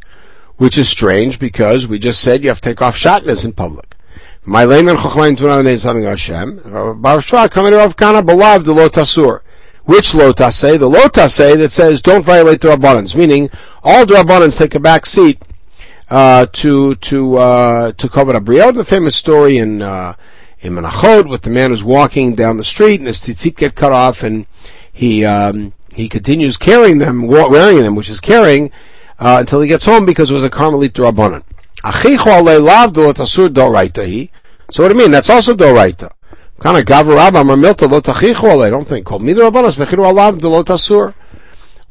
which 0.56 0.78
is 0.78 0.88
strange 0.88 1.38
because 1.38 1.86
we 1.86 1.98
just 1.98 2.20
said 2.20 2.42
you 2.42 2.48
have 2.48 2.60
to 2.60 2.68
take 2.68 2.82
off 2.82 2.96
shatnas 2.96 3.44
in 3.44 3.52
public. 3.52 3.96
My 4.44 4.64
layman 4.64 4.96
chachmain 4.96 5.36
tunan 5.36 5.78
something 5.78 6.04
Hashem. 6.04 7.00
Bar 7.00 7.22
Shua 7.22 7.48
coming 7.48 7.72
Rav 7.72 7.96
Kana 7.96 8.22
beloved 8.22 8.66
the 8.66 8.74
lotasur. 8.74 9.40
Which 9.84 10.12
lotase? 10.12 10.78
The 10.78 10.88
lotase 10.88 11.56
that 11.56 11.72
says 11.72 12.02
don't 12.02 12.24
violate 12.24 12.60
the 12.60 12.68
rabbanans, 12.68 13.14
meaning 13.14 13.50
all 13.82 14.06
the 14.06 14.14
rabbanans 14.14 14.56
take 14.56 14.74
a 14.74 14.80
back 14.80 15.06
seat 15.06 15.42
uh, 16.14 16.46
to 16.46 16.94
to 16.94 17.36
uh, 17.38 17.92
to 17.92 18.08
Kavod 18.08 18.38
Abriot. 18.38 18.76
The 18.76 18.84
famous 18.84 19.16
story 19.16 19.58
in 19.58 19.82
uh, 19.82 20.14
in 20.60 20.74
Menachot 20.74 21.28
with 21.28 21.42
the 21.42 21.50
man 21.50 21.70
who's 21.70 21.82
walking 21.82 22.36
down 22.36 22.56
the 22.56 22.62
street 22.62 23.00
and 23.00 23.08
his 23.08 23.18
tzitzit 23.18 23.56
get 23.56 23.74
cut 23.74 23.90
off 23.90 24.22
and 24.22 24.46
he 24.92 25.24
um, 25.24 25.72
he 25.92 26.08
continues 26.08 26.56
carrying 26.56 26.98
them, 26.98 27.26
wearing 27.26 27.78
them, 27.78 27.96
which 27.96 28.08
is 28.08 28.20
carrying, 28.20 28.70
uh, 29.18 29.38
until 29.40 29.60
he 29.60 29.66
gets 29.68 29.84
home 29.84 30.06
because 30.06 30.30
it 30.30 30.34
was 30.34 30.44
a 30.44 30.50
Carmelit 30.50 30.92
Rabbanan. 30.92 31.42
So 34.70 34.82
what 34.82 34.88
do 34.88 34.94
you 34.94 35.00
mean? 35.00 35.10
That's 35.10 35.30
also 35.30 35.54
Doraita. 35.54 36.12
Kind 36.60 36.78
of 36.78 36.84
Gavarabba 36.84 37.44
Marmilta 37.44 37.90
lo 37.90 38.00
tachichu 38.00 38.64
I 38.64 38.70
don't 38.70 38.86
think. 38.86 39.04
Called 39.04 39.22
me 39.22 39.32
the 39.32 39.42
Rabbanas 39.42 39.84
mechiru 39.84 40.10
alav 40.10 40.40
de 40.40 40.48
lo 40.48 40.62
tasur. 40.62 41.12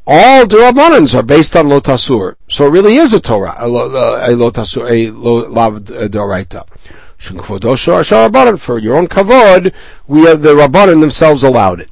All 0.05 0.45
the 0.45 0.57
Rabbanans 0.57 1.17
are 1.17 1.23
based 1.23 1.55
on 1.55 1.67
lotasur. 1.67 2.35
So 2.49 2.67
it 2.67 2.71
really 2.71 2.95
is 2.95 3.13
a 3.13 3.21
Torah, 3.21 3.55
a 3.57 3.69
lo 3.69 4.51
tasur, 4.51 4.91
a 4.91 5.09
lav 5.11 5.83
Doraita. 5.83 6.67
For 8.59 8.79
your 8.79 8.95
own 8.95 9.07
kavod, 9.07 9.71
we 10.07 10.27
are, 10.27 10.35
the 10.35 10.55
Rabbanan 10.55 10.99
themselves 10.99 11.41
allowed 11.43 11.79
it. 11.79 11.89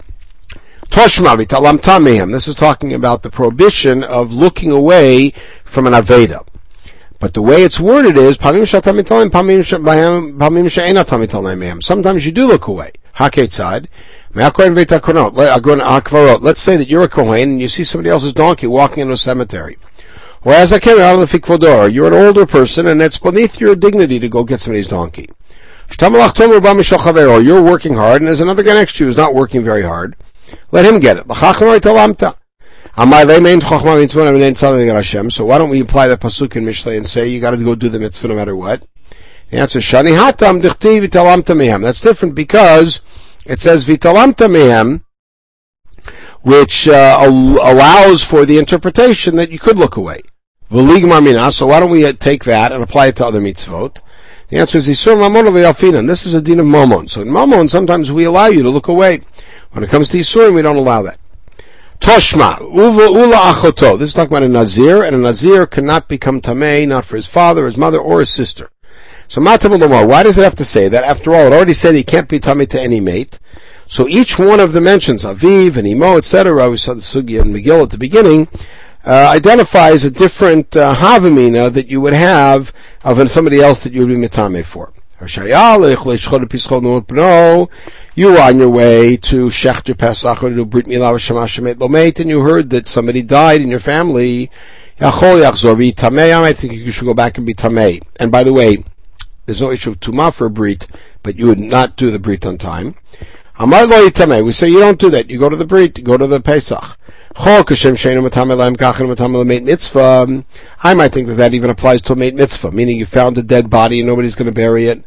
This 0.90 2.48
is 2.50 2.56
talking 2.56 2.94
about 2.94 3.24
the 3.24 3.30
prohibition 3.30 4.04
of 4.04 4.34
looking 4.34 4.72
away 4.72 5.32
from 5.64 5.88
an 5.88 5.94
aveda. 5.94 6.46
But 7.18 7.34
the 7.34 7.42
way 7.42 7.64
it's 7.64 7.80
worded 7.80 8.18
is 8.18 8.36
Sometimes 11.86 12.26
you 12.26 12.32
do 12.34 12.46
look 12.46 12.68
away. 12.68 12.92
Haketzad. 13.16 13.88
Let's 14.34 14.56
say 16.62 16.78
that 16.78 16.88
you're 16.88 17.04
a 17.04 17.10
Kohen 17.10 17.50
and 17.50 17.60
you 17.62 17.68
see 17.68 17.84
somebody 17.84 18.10
else's 18.10 18.32
donkey 18.34 18.66
walking 18.68 19.02
in 19.02 19.12
a 19.12 19.18
cemetery. 19.18 19.78
Whereas 20.44 20.72
I 20.72 20.80
came 20.80 21.00
out 21.00 21.16
of 21.16 21.20
the 21.20 21.26
fikvodor, 21.40 21.94
you're 21.94 22.08
an 22.08 22.14
older 22.14 22.46
person 22.46 22.88
and 22.88 23.02
it's 23.02 23.20
beneath 23.20 23.60
your 23.60 23.76
dignity 23.76 24.20
to 24.20 24.30
go 24.30 24.44
get 24.44 24.62
somebody's 24.62 24.88
donkey. 24.88 25.30
You're 26.00 27.62
working 27.62 27.94
hard 27.96 28.22
and 28.22 28.28
there's 28.28 28.40
another 28.40 28.64
guy 28.64 28.74
next 28.74 28.96
to 28.96 29.04
you 29.04 29.08
who's 29.10 29.18
not 29.18 29.36
working 29.36 29.64
very 29.64 29.84
hard. 29.84 30.16
Let 30.72 30.86
him 30.86 31.00
get 31.00 31.18
it. 31.18 31.26
So 35.34 35.46
why 35.46 35.58
don't 35.58 35.70
we 35.70 35.82
apply 35.82 36.08
the 36.08 36.18
pasuk 36.18 36.56
in 36.56 36.66
Mishlei 36.66 36.98
and 36.98 37.08
say 37.08 37.28
you 37.28 37.42
got 37.42 37.52
to 37.52 37.58
go 37.58 37.76
do 37.76 37.90
the 37.90 38.00
mitzvah 38.00 38.30
no 38.30 38.36
matter 38.36 38.56
what? 38.56 38.88
The 39.50 39.58
answer 39.58 39.80
is 39.80 39.86
shani 39.86 40.18
hatam. 40.18 40.62
That's 41.82 42.02
different 42.02 42.36
because 42.36 43.02
it 43.46 43.60
says 43.60 43.86
v'talamta 43.86 44.48
mehem, 44.50 45.04
which 46.42 46.88
uh, 46.88 47.18
allows 47.22 48.24
for 48.24 48.46
the 48.46 48.58
interpretation 48.58 49.36
that 49.36 49.52
you 49.52 49.60
could 49.60 49.78
look 49.78 49.96
away. 49.96 50.22
So 50.72 51.68
why 51.68 51.80
don't 51.80 51.92
we 51.92 52.06
uh, 52.06 52.14
take 52.14 52.46
that 52.46 52.72
and 52.72 52.82
apply 52.82 53.08
it 53.08 53.18
to 53.18 53.26
other 53.26 53.42
mitzvot? 53.42 54.02
The 54.50 54.58
answer 54.58 54.78
is 54.78 54.88
Isur 54.88 55.16
Mamon 55.16 55.48
Alfinan. 55.48 56.08
This 56.08 56.26
is 56.26 56.34
a 56.34 56.42
din 56.42 56.60
of 56.60 56.66
Mamon. 56.66 57.10
So 57.10 57.22
in 57.22 57.28
Mamon, 57.28 57.70
sometimes 57.70 58.12
we 58.12 58.26
allow 58.26 58.48
you 58.48 58.64
to 58.64 58.70
look 58.70 58.88
away. 58.88 59.22
When 59.72 59.84
it 59.84 59.90
comes 59.90 60.10
to 60.10 60.18
Isurim, 60.18 60.56
we 60.56 60.62
don't 60.62 60.76
allow 60.76 61.04
that. 61.04 61.20
Toshma, 62.00 62.60
uva 62.60 63.12
ula 63.12 63.54
achoto. 63.54 63.98
This 63.98 64.10
is 64.10 64.16
talking 64.16 64.36
about 64.36 64.44
a 64.44 64.50
Nazir, 64.50 65.04
and 65.04 65.16
a 65.16 65.20
Nazir 65.20 65.68
cannot 65.68 66.08
become 66.08 66.42
Tamei, 66.42 66.88
not 66.88 67.06
for 67.06 67.16
his 67.16 67.28
father, 67.28 67.66
his 67.66 67.78
mother, 67.78 68.00
or 68.00 68.20
his 68.20 68.32
sister. 68.32 68.71
So 69.32 69.40
Matam 69.40 69.80
why 69.80 70.24
does 70.24 70.38
it 70.38 70.44
have 70.44 70.56
to 70.56 70.66
say 70.66 70.90
that? 70.90 71.06
After 71.06 71.34
all, 71.34 71.48
it 71.48 71.54
already 71.54 71.72
said 71.72 71.96
he 71.96 72.04
can't 72.04 72.28
be 72.28 72.38
Tamei 72.38 72.68
to 72.68 72.82
any 72.82 73.00
mate. 73.00 73.40
So 73.88 74.10
each 74.10 74.38
one 74.38 74.60
of 74.60 74.74
the 74.74 74.82
mentions, 74.82 75.24
Aviv 75.24 75.78
and 75.78 75.88
Imo, 75.88 76.18
etc., 76.18 76.70
we 76.70 76.76
saw 76.76 76.96
the 76.96 77.00
Sugi 77.00 77.40
and 77.40 77.56
Megillah 77.56 77.84
at 77.84 77.92
the 77.92 77.98
beginning, 77.98 78.50
uh, 79.06 79.32
identifies 79.34 80.04
a 80.04 80.12
different 80.12 80.76
uh, 80.76 80.96
Havamina 80.96 81.72
that 81.72 81.88
you 81.88 82.02
would 82.02 82.12
have 82.12 82.74
of 83.06 83.32
somebody 83.32 83.62
else 83.62 83.82
that 83.84 83.94
you 83.94 84.06
would 84.06 84.10
be 84.10 84.16
Mitame 84.16 84.66
for. 84.66 84.92
You 88.16 88.28
were 88.28 88.42
on 88.42 88.58
your 88.58 88.70
way 88.70 89.16
to 89.16 89.46
Shechter 89.46 89.98
Pesach 89.98 90.44
or 90.44 90.50
to 90.50 90.66
Brit 90.66 90.88
Milah 90.88 91.14
Shemashemet 91.14 91.76
Lomet, 91.76 92.20
and 92.20 92.30
you 92.30 92.42
heard 92.42 92.70
that 92.72 92.86
somebody 92.86 93.22
died 93.22 93.62
in 93.62 93.70
your 93.70 93.80
family. 93.80 94.52
I 95.00 95.10
think 96.54 96.74
you 96.74 96.92
should 96.92 97.06
go 97.06 97.14
back 97.14 97.38
and 97.38 97.48
be 97.48 97.54
Tamei. 97.54 98.02
And 98.20 98.30
by 98.30 98.44
the 98.44 98.52
way, 98.52 98.84
there's 99.46 99.62
no 99.62 99.72
issue 99.72 99.90
of 99.90 100.00
Tumah 100.00 100.34
for 100.34 100.46
a 100.46 100.50
Brit, 100.50 100.88
but 101.24 101.36
you 101.36 101.48
would 101.48 101.60
not 101.60 101.96
do 101.96 102.12
the 102.12 102.20
Brit 102.20 102.46
on 102.46 102.58
time. 102.58 102.96
Amar 103.58 103.86
lo 103.86 104.10
Tamei. 104.10 104.44
We 104.44 104.52
say 104.52 104.70
you 104.70 104.80
don't 104.80 105.00
do 105.00 105.10
that. 105.10 105.30
You 105.30 105.38
go 105.40 105.50
to 105.50 105.56
the 105.56 105.66
Brit, 105.66 105.98
you 105.98 106.04
go 106.04 106.18
to 106.18 106.28
the 106.28 106.42
Pesach. 106.42 106.98
I 107.34 107.64
might 110.94 111.14
think 111.14 111.28
that 111.28 111.36
that 111.36 111.54
even 111.54 111.70
applies 111.70 112.02
to 112.02 112.14
a 112.14 112.16
mate 112.16 112.36
mitzvah, 112.36 112.72
meaning 112.72 112.98
you 112.98 113.06
found 113.06 113.38
a 113.38 113.44
dead 113.44 113.70
body 113.70 114.00
and 114.00 114.08
nobody's 114.08 114.36
going 114.36 114.48
to 114.48 114.52
bury 114.52 114.88
it. 114.88 115.06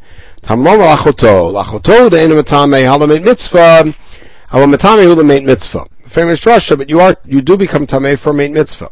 Mitzvah. 5.45 5.87
Famous 6.07 6.47
Russia, 6.47 6.77
but 6.77 6.89
you 6.89 7.01
are, 7.01 7.17
you 7.25 7.43
do 7.43 7.57
become 7.57 7.87
tamei 7.87 8.19
for 8.19 8.33
mate 8.33 8.53
mitzvah. 8.53 8.91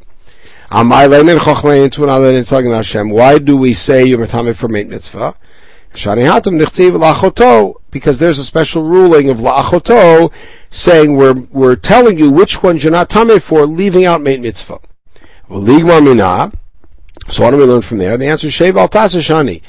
Why 0.72 1.06
do 3.38 3.56
we 3.58 3.74
say 3.74 4.04
you're 4.06 4.18
metame 4.18 4.56
for 4.56 4.68
mate 4.68 4.88
mitzvah? 4.88 5.34
Because 7.90 8.18
there's 8.18 8.38
a 8.38 8.44
special 8.44 8.82
ruling 8.82 9.28
of 9.28 9.36
la'achoto 9.36 10.32
saying 10.70 11.14
we're, 11.14 11.34
we're 11.34 11.76
telling 11.76 12.18
you 12.18 12.30
which 12.30 12.62
ones 12.62 12.82
you're 12.82 12.90
not 12.90 13.10
tame 13.10 13.38
for, 13.38 13.66
leaving 13.66 14.06
out 14.06 14.22
mate 14.22 14.40
mitzvah. 14.40 14.80
So 15.50 15.58
what 17.42 17.50
do 17.50 17.58
we 17.58 17.64
learn 17.64 17.82
from 17.82 17.98
there? 17.98 18.16
The 18.16 18.28
answer 18.28 18.46
is 18.46 18.54
shev 18.54 18.80
al 18.80 18.88
shani. 18.88 19.60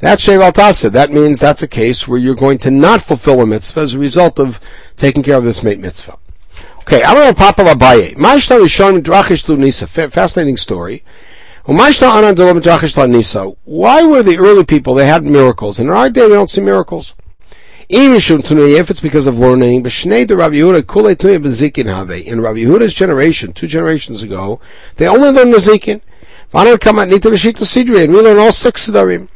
That's 0.00 0.26
shev 0.26 0.42
al 0.42 0.90
That 0.90 1.10
means 1.10 1.40
that's 1.40 1.62
a 1.62 1.68
case 1.68 2.06
where 2.06 2.18
you're 2.18 2.34
going 2.34 2.58
to 2.58 2.70
not 2.70 3.00
fulfill 3.00 3.40
a 3.40 3.46
mitzvah 3.46 3.80
as 3.80 3.94
a 3.94 3.98
result 3.98 4.38
of 4.38 4.60
taking 4.98 5.22
care 5.22 5.38
of 5.38 5.44
this 5.44 5.62
mate 5.62 5.78
mitzvah. 5.78 6.18
Okay, 6.92 7.04
know 7.04 7.32
Papa 7.32 7.62
Abaye. 7.62 8.16
Mashna 8.16 8.58
Rishon 8.58 9.00
Drachish 9.00 9.56
Nisa. 9.56 9.86
Fascinating 9.86 10.56
story. 10.56 11.04
Why 11.64 11.92
were 14.02 14.24
the 14.24 14.36
early 14.36 14.64
people, 14.64 14.94
they 14.94 15.06
had 15.06 15.22
miracles, 15.22 15.78
in 15.78 15.88
our 15.88 16.10
day 16.10 16.26
we 16.26 16.32
don't 16.32 16.50
see 16.50 16.60
miracles? 16.60 17.14
If 17.88 18.90
it's 18.90 19.00
because 19.00 19.28
of 19.28 19.38
learning, 19.38 19.76
in 19.76 19.82
Rabbi 19.84 20.56
Yehuda's 22.58 22.92
generation, 22.92 23.52
two 23.52 23.68
generations 23.68 24.24
ago, 24.24 24.60
they 24.96 25.06
only 25.06 25.30
learned 25.30 25.54
Nezikin. 25.54 26.00
And 26.52 28.12
we 28.12 28.20
learn 28.20 28.38
all 28.38 28.50
six 28.50 28.88
of 28.88 28.94
them. 28.94 29.28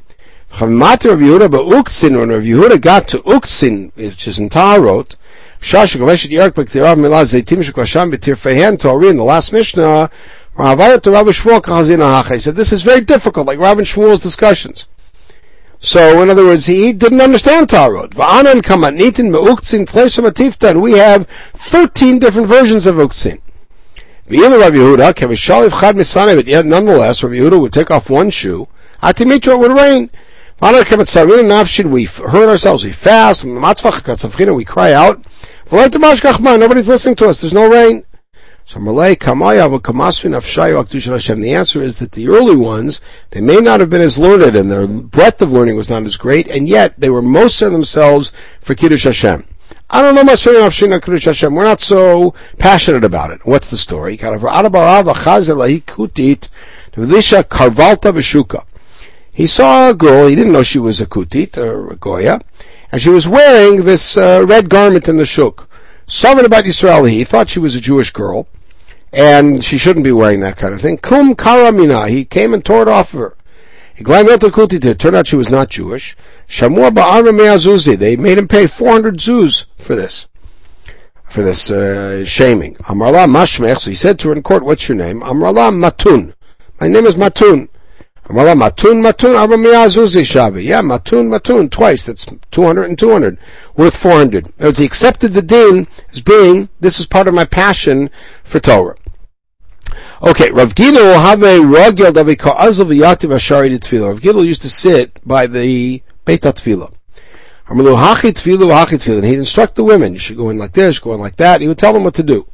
When 0.58 0.80
Rabbi 0.80 1.22
Yehuda 1.22 2.80
got 2.80 3.06
to 3.06 3.18
Uktzin, 3.18 3.92
which 3.94 4.26
is 4.26 4.40
in 4.40 4.48
Taharot, 4.48 5.14
Shasha 5.64 5.98
Gaveshet 5.98 6.28
Yerk 6.28 6.54
B'Ktirav 6.56 6.98
Milah 6.98 7.24
Zeitim 7.24 7.64
Shekvasham 7.64 8.12
B'Tirfehen 8.12 8.78
Tori 8.78 9.08
in 9.08 9.16
the 9.16 9.24
last 9.24 9.50
Mishnah, 9.50 10.10
Ravayat 10.58 11.00
to 11.00 11.10
Rabbi 11.10 11.30
Shmuel 11.30 11.62
Kachazina 11.62 12.00
Hacha. 12.00 12.34
He 12.34 12.40
said 12.40 12.54
this 12.54 12.70
is 12.70 12.82
very 12.82 13.00
difficult, 13.00 13.46
like 13.46 13.58
Rabbi 13.58 13.80
Shmuel's 13.80 14.22
discussions. 14.22 14.84
So, 15.78 16.20
in 16.20 16.28
other 16.28 16.44
words, 16.44 16.66
he 16.66 16.92
didn't 16.92 17.22
understand 17.22 17.68
Taharot. 17.68 18.10
Va'anan 18.10 18.60
kamat 18.60 18.94
nitin 18.94 19.30
me'uktzin 19.30 19.86
tlesham 19.86 20.30
atifta, 20.30 20.68
and 20.68 20.82
we 20.82 20.92
have 20.98 21.26
13 21.54 22.18
different 22.18 22.46
versions 22.46 22.84
of 22.84 22.96
uktzin. 22.96 23.40
V'ila 24.28 24.60
Rabbi 24.60 24.76
Yehuda, 24.76 25.14
kevishaliv 25.14 25.80
chad 25.80 25.96
misane, 25.96 26.36
but 26.36 26.46
yet 26.46 26.66
nonetheless, 26.66 27.22
Rabbi 27.22 27.36
Yehuda 27.36 27.58
would 27.58 27.72
take 27.72 27.90
off 27.90 28.10
one 28.10 28.28
shoe, 28.28 28.68
atimitra 29.02 29.54
it 29.54 29.58
would 29.60 29.72
rain. 29.72 30.10
Va'anan 30.60 30.82
kamat 30.82 31.06
sarina 31.06 31.42
nafshin, 31.42 31.86
we 31.86 32.04
hurt 32.04 32.50
ourselves, 32.50 32.84
we 32.84 32.92
fast, 32.92 33.44
we 33.44 34.64
cry 34.66 34.92
out, 34.92 35.26
Nobody's 35.70 36.88
listening 36.88 37.16
to 37.16 37.26
us. 37.26 37.40
There's 37.40 37.52
no 37.52 37.70
rain. 37.70 38.04
So 38.66 38.78
The 38.78 38.96
answer 41.52 41.82
is 41.82 41.98
that 41.98 42.12
the 42.12 42.28
early 42.28 42.56
ones, 42.56 43.00
they 43.30 43.40
may 43.40 43.56
not 43.56 43.80
have 43.80 43.90
been 43.90 44.00
as 44.00 44.16
learned 44.16 44.56
and 44.56 44.70
their 44.70 44.86
breadth 44.86 45.42
of 45.42 45.52
learning 45.52 45.76
was 45.76 45.90
not 45.90 46.04
as 46.04 46.16
great, 46.16 46.48
and 46.48 46.66
yet 46.68 46.98
they 46.98 47.10
were 47.10 47.20
most 47.20 47.60
of 47.60 47.72
themselves 47.72 48.32
for 48.60 48.74
Kiddush 48.74 49.04
Hashem. 49.04 49.44
I 49.90 50.00
don't 50.00 50.14
know 50.14 50.24
much 50.24 50.44
Hashem. 50.44 51.54
We're 51.54 51.64
not 51.64 51.80
so 51.80 52.34
passionate 52.58 53.04
about 53.04 53.30
it. 53.30 53.44
What's 53.44 53.68
the 53.68 53.76
story? 53.76 54.18
He 59.32 59.46
saw 59.46 59.90
a 59.90 59.94
girl, 59.94 60.26
he 60.26 60.34
didn't 60.36 60.52
know 60.52 60.62
she 60.62 60.78
was 60.78 61.00
a 61.00 61.06
kutit, 61.06 61.58
or 61.58 61.90
a 61.90 61.96
goya, 61.96 62.40
and 62.94 63.02
she 63.02 63.10
was 63.10 63.26
wearing 63.26 63.82
this 63.82 64.16
uh, 64.16 64.44
red 64.46 64.68
garment 64.68 65.08
in 65.08 65.16
the 65.16 65.26
shuk. 65.26 65.68
Sovereign 66.06 66.46
about 66.46 66.62
Yisrael, 66.62 67.10
he 67.10 67.24
thought 67.24 67.50
she 67.50 67.58
was 67.58 67.74
a 67.74 67.80
Jewish 67.80 68.12
girl, 68.12 68.46
and 69.12 69.64
she 69.64 69.78
shouldn't 69.78 70.04
be 70.04 70.12
wearing 70.12 70.38
that 70.40 70.56
kind 70.56 70.72
of 70.72 70.80
thing. 70.80 70.98
Kum 70.98 71.34
karamina, 71.34 72.08
he 72.08 72.24
came 72.24 72.54
and 72.54 72.64
tore 72.64 72.82
it 72.82 72.88
off 72.88 73.12
of 73.12 73.18
her. 73.18 73.36
He 73.96 74.04
It 74.06 74.98
turned 75.00 75.16
out 75.16 75.26
she 75.26 75.34
was 75.34 75.50
not 75.50 75.70
Jewish. 75.70 76.16
Shamur 76.46 76.92
ba'arma 76.94 77.98
they 77.98 78.14
made 78.14 78.38
him 78.38 78.46
pay 78.46 78.68
400 78.68 79.16
zuz 79.16 79.64
for 79.76 79.96
this. 79.96 80.28
For 81.28 81.42
this 81.42 81.72
uh, 81.72 82.24
shaming. 82.24 82.76
Amrala 82.76 83.26
mashmech, 83.26 83.80
so 83.80 83.90
he 83.90 83.96
said 83.96 84.20
to 84.20 84.28
her 84.28 84.36
in 84.36 84.44
court, 84.44 84.64
what's 84.64 84.88
your 84.88 84.96
name? 84.96 85.20
Amrala 85.20 85.74
matun. 85.74 86.32
My 86.80 86.86
name 86.86 87.06
is 87.06 87.16
Matun. 87.16 87.70
Amala 88.26 88.56
matun 88.56 89.02
matun 89.02 89.38
arba 89.38 89.56
miyazuzi 89.56 90.24
shabi. 90.24 90.64
Yeah, 90.64 90.80
matun 90.80 91.28
matun 91.28 91.70
twice. 91.70 92.06
That's 92.06 92.26
200 92.50 92.84
and 92.84 92.98
200 92.98 93.38
worth 93.76 93.96
400. 93.96 94.52
In 94.58 94.74
he 94.74 94.84
accepted 94.84 95.34
the 95.34 95.42
din 95.42 95.86
as 96.10 96.22
being 96.22 96.70
this 96.80 96.98
is 96.98 97.06
part 97.06 97.28
of 97.28 97.34
my 97.34 97.44
passion 97.44 98.08
for 98.42 98.60
Torah. 98.60 98.96
Okay, 100.22 100.50
Rav 100.50 100.74
Gidel 100.74 101.20
have 101.20 101.42
a 101.42 101.58
ragel 101.58 102.14
that 102.14 102.24
we 102.24 102.34
call 102.34 102.54
azav 102.54 102.86
yativ 102.86 103.28
ashari 103.28 103.78
tevilah. 103.78 104.08
Rav 104.08 104.20
Gidel 104.20 104.46
used 104.46 104.62
to 104.62 104.70
sit 104.70 105.20
by 105.26 105.46
the 105.46 106.02
Beit 106.24 106.40
HaTevilah. 106.40 106.94
Amalu 107.68 107.96
hachi 107.96 108.32
tefillah 108.32 108.86
hachi 108.86 108.96
tefillah. 108.96 109.18
And 109.18 109.26
he'd 109.26 109.38
instruct 109.38 109.76
the 109.76 109.84
women, 109.84 110.14
you 110.14 110.18
should 110.18 110.38
go 110.38 110.48
in 110.48 110.56
like 110.56 110.72
this, 110.72 110.98
go 110.98 111.12
in 111.12 111.20
like 111.20 111.36
that. 111.36 111.60
He 111.60 111.68
would 111.68 111.76
tell 111.76 111.92
them 111.92 112.04
what 112.04 112.14
to 112.14 112.22
do. 112.22 112.46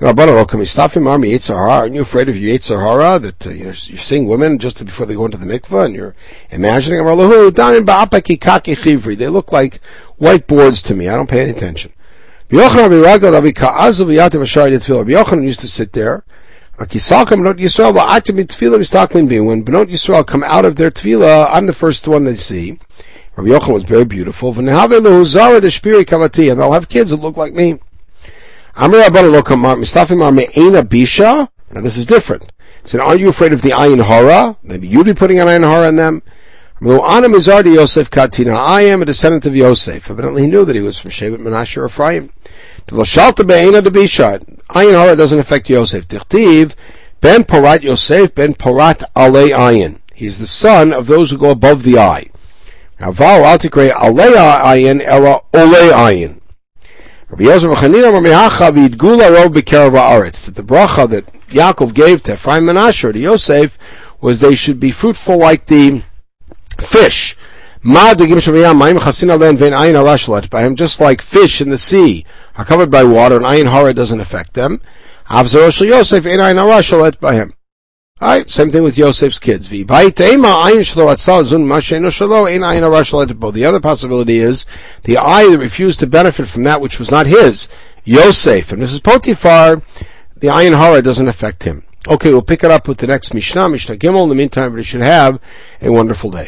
Aren't 0.00 0.66
stop 0.66 0.92
him 0.92 1.06
army 1.06 1.34
eats 1.34 1.48
or 1.48 1.68
are 1.68 1.86
you 1.86 2.02
afraid 2.02 2.28
of 2.28 2.36
your 2.36 2.58
yetzer 2.58 2.80
hara 2.80 3.20
that 3.20 3.46
uh, 3.46 3.50
you're, 3.50 3.74
you're 3.74 3.98
seeing 3.98 4.26
women 4.26 4.58
just 4.58 4.84
before 4.84 5.06
they 5.06 5.14
go 5.14 5.24
into 5.24 5.38
the 5.38 5.46
mikveh 5.46 5.86
and 5.86 5.94
you're 5.94 6.16
imagining 6.50 6.98
them? 6.98 7.06
They 9.16 9.28
look 9.28 9.52
like 9.52 9.80
whiteboards 10.20 10.82
to 10.86 10.96
me. 10.96 11.08
I 11.08 11.14
don't 11.14 11.30
pay 11.30 11.42
any 11.42 11.52
attention. 11.52 11.92
Yochanan 15.12 15.44
used 15.44 15.60
to 15.60 15.68
sit 15.68 15.92
there. 15.92 16.24
When 16.76 16.88
Benot 16.88 17.60
Yisrael 19.90 20.26
come 20.26 20.42
out 20.42 20.64
of 20.64 20.74
their 20.74 20.90
tevilah, 20.90 21.50
I'm 21.52 21.66
the 21.66 21.72
first 21.72 22.08
one 22.08 22.24
they 22.24 22.34
see. 22.34 22.80
Rabbi 23.36 23.50
Yochanan 23.50 23.74
was 23.74 23.84
very 23.84 24.04
beautiful. 24.04 24.58
And 24.58 24.66
they'll 24.66 24.76
have 26.72 26.88
kids 26.88 27.10
that 27.10 27.20
look 27.20 27.36
like 27.36 27.54
me. 27.54 27.78
Now 28.76 28.88
this 31.80 31.96
is 31.96 32.06
different. 32.06 32.52
He 32.82 32.88
said, 32.88 33.00
aren't 33.00 33.20
you 33.20 33.28
afraid 33.28 33.52
of 33.52 33.62
the 33.62 33.70
ayin 33.70 34.04
hara? 34.04 34.56
Maybe 34.62 34.88
you'd 34.88 35.06
be 35.06 35.14
putting 35.14 35.38
an 35.38 35.46
ayin 35.46 35.62
hara 35.62 35.86
on 35.88 35.96
them. 35.96 36.22
Yosef 36.80 38.10
Katina. 38.10 38.52
I 38.52 38.80
am 38.82 39.00
a 39.00 39.04
descendant 39.04 39.46
of 39.46 39.54
Yosef. 39.54 40.10
Evidently 40.10 40.42
he 40.42 40.48
knew 40.48 40.64
that 40.64 40.74
he 40.74 40.82
was 40.82 40.98
from 40.98 41.12
Shevet 41.12 41.38
Menashe 41.38 41.76
or 41.76 41.86
Ephraim. 41.86 42.32
Ayin 42.88 44.92
hara 44.92 45.16
doesn't 45.16 45.38
affect 45.38 45.70
Yosef. 45.70 46.08
Tichtiv, 46.08 46.74
ben 47.20 47.44
porat 47.44 47.82
Yosef, 47.82 48.34
ben 48.34 48.54
porat 48.54 49.04
ale 49.16 49.50
ayin. 49.50 50.00
He 50.14 50.26
is 50.26 50.38
the 50.38 50.46
son 50.46 50.92
of 50.92 51.06
those 51.06 51.30
who 51.30 51.38
go 51.38 51.50
above 51.50 51.84
the 51.84 51.98
eye. 51.98 52.28
Now, 53.00 53.12
Val 53.12 53.42
Altikre 53.42 53.90
ale 53.90 54.14
ayin, 54.14 55.00
ela 55.00 55.40
ole 55.54 55.92
ayin. 55.92 56.40
That 60.42 60.54
the 60.54 60.62
bracha 60.62 61.10
that 61.10 61.26
Yaakov 61.48 61.92
gave 61.92 62.22
to 62.22 62.34
Ephraim 62.34 62.68
and 62.68 62.78
Menashe 62.78 63.12
to 63.12 63.18
Yosef 63.18 63.76
was 64.20 64.38
they 64.38 64.54
should 64.54 64.78
be 64.78 64.92
fruitful 64.92 65.38
like 65.38 65.66
the 65.66 66.02
fish. 66.80 67.36
By 67.82 68.12
him, 70.62 70.76
just 70.76 71.00
like 71.00 71.22
fish 71.22 71.60
in 71.60 71.68
the 71.70 71.78
sea 71.78 72.24
are 72.56 72.64
covered 72.64 72.90
by 72.90 73.02
water, 73.02 73.36
and 73.36 73.44
ayin 73.44 73.68
hara 73.70 73.92
doesn't 73.92 74.20
affect 74.20 74.54
them. 74.54 74.80
Yosef 75.28 76.24
by 77.20 77.34
him. 77.34 77.54
Alright, 78.22 78.48
same 78.48 78.70
thing 78.70 78.84
with 78.84 78.96
Yosef's 78.96 79.40
kids. 79.40 79.68
The 79.68 79.84
other 83.66 83.80
possibility 83.80 84.38
is 84.38 84.66
the 85.02 85.18
eye 85.18 85.50
that 85.50 85.58
refused 85.58 85.98
to 85.98 86.06
benefit 86.06 86.46
from 86.46 86.62
that 86.62 86.80
which 86.80 87.00
was 87.00 87.10
not 87.10 87.26
his, 87.26 87.68
Yosef. 88.04 88.70
And 88.70 88.80
Mrs. 88.80 89.02
Potiphar, 89.02 89.82
the 90.36 90.46
ayin 90.46 90.76
hara 90.76 91.02
doesn't 91.02 91.26
affect 91.26 91.64
him. 91.64 91.84
Okay, 92.08 92.30
we'll 92.32 92.42
pick 92.42 92.62
it 92.62 92.70
up 92.70 92.86
with 92.86 92.98
the 92.98 93.08
next 93.08 93.34
Mishnah, 93.34 93.68
Mishnah 93.68 93.96
Gimel. 93.96 94.22
In 94.22 94.28
the 94.28 94.36
meantime, 94.36 94.74
we 94.74 94.84
should 94.84 95.00
have 95.00 95.40
a 95.82 95.90
wonderful 95.90 96.30
day. 96.30 96.42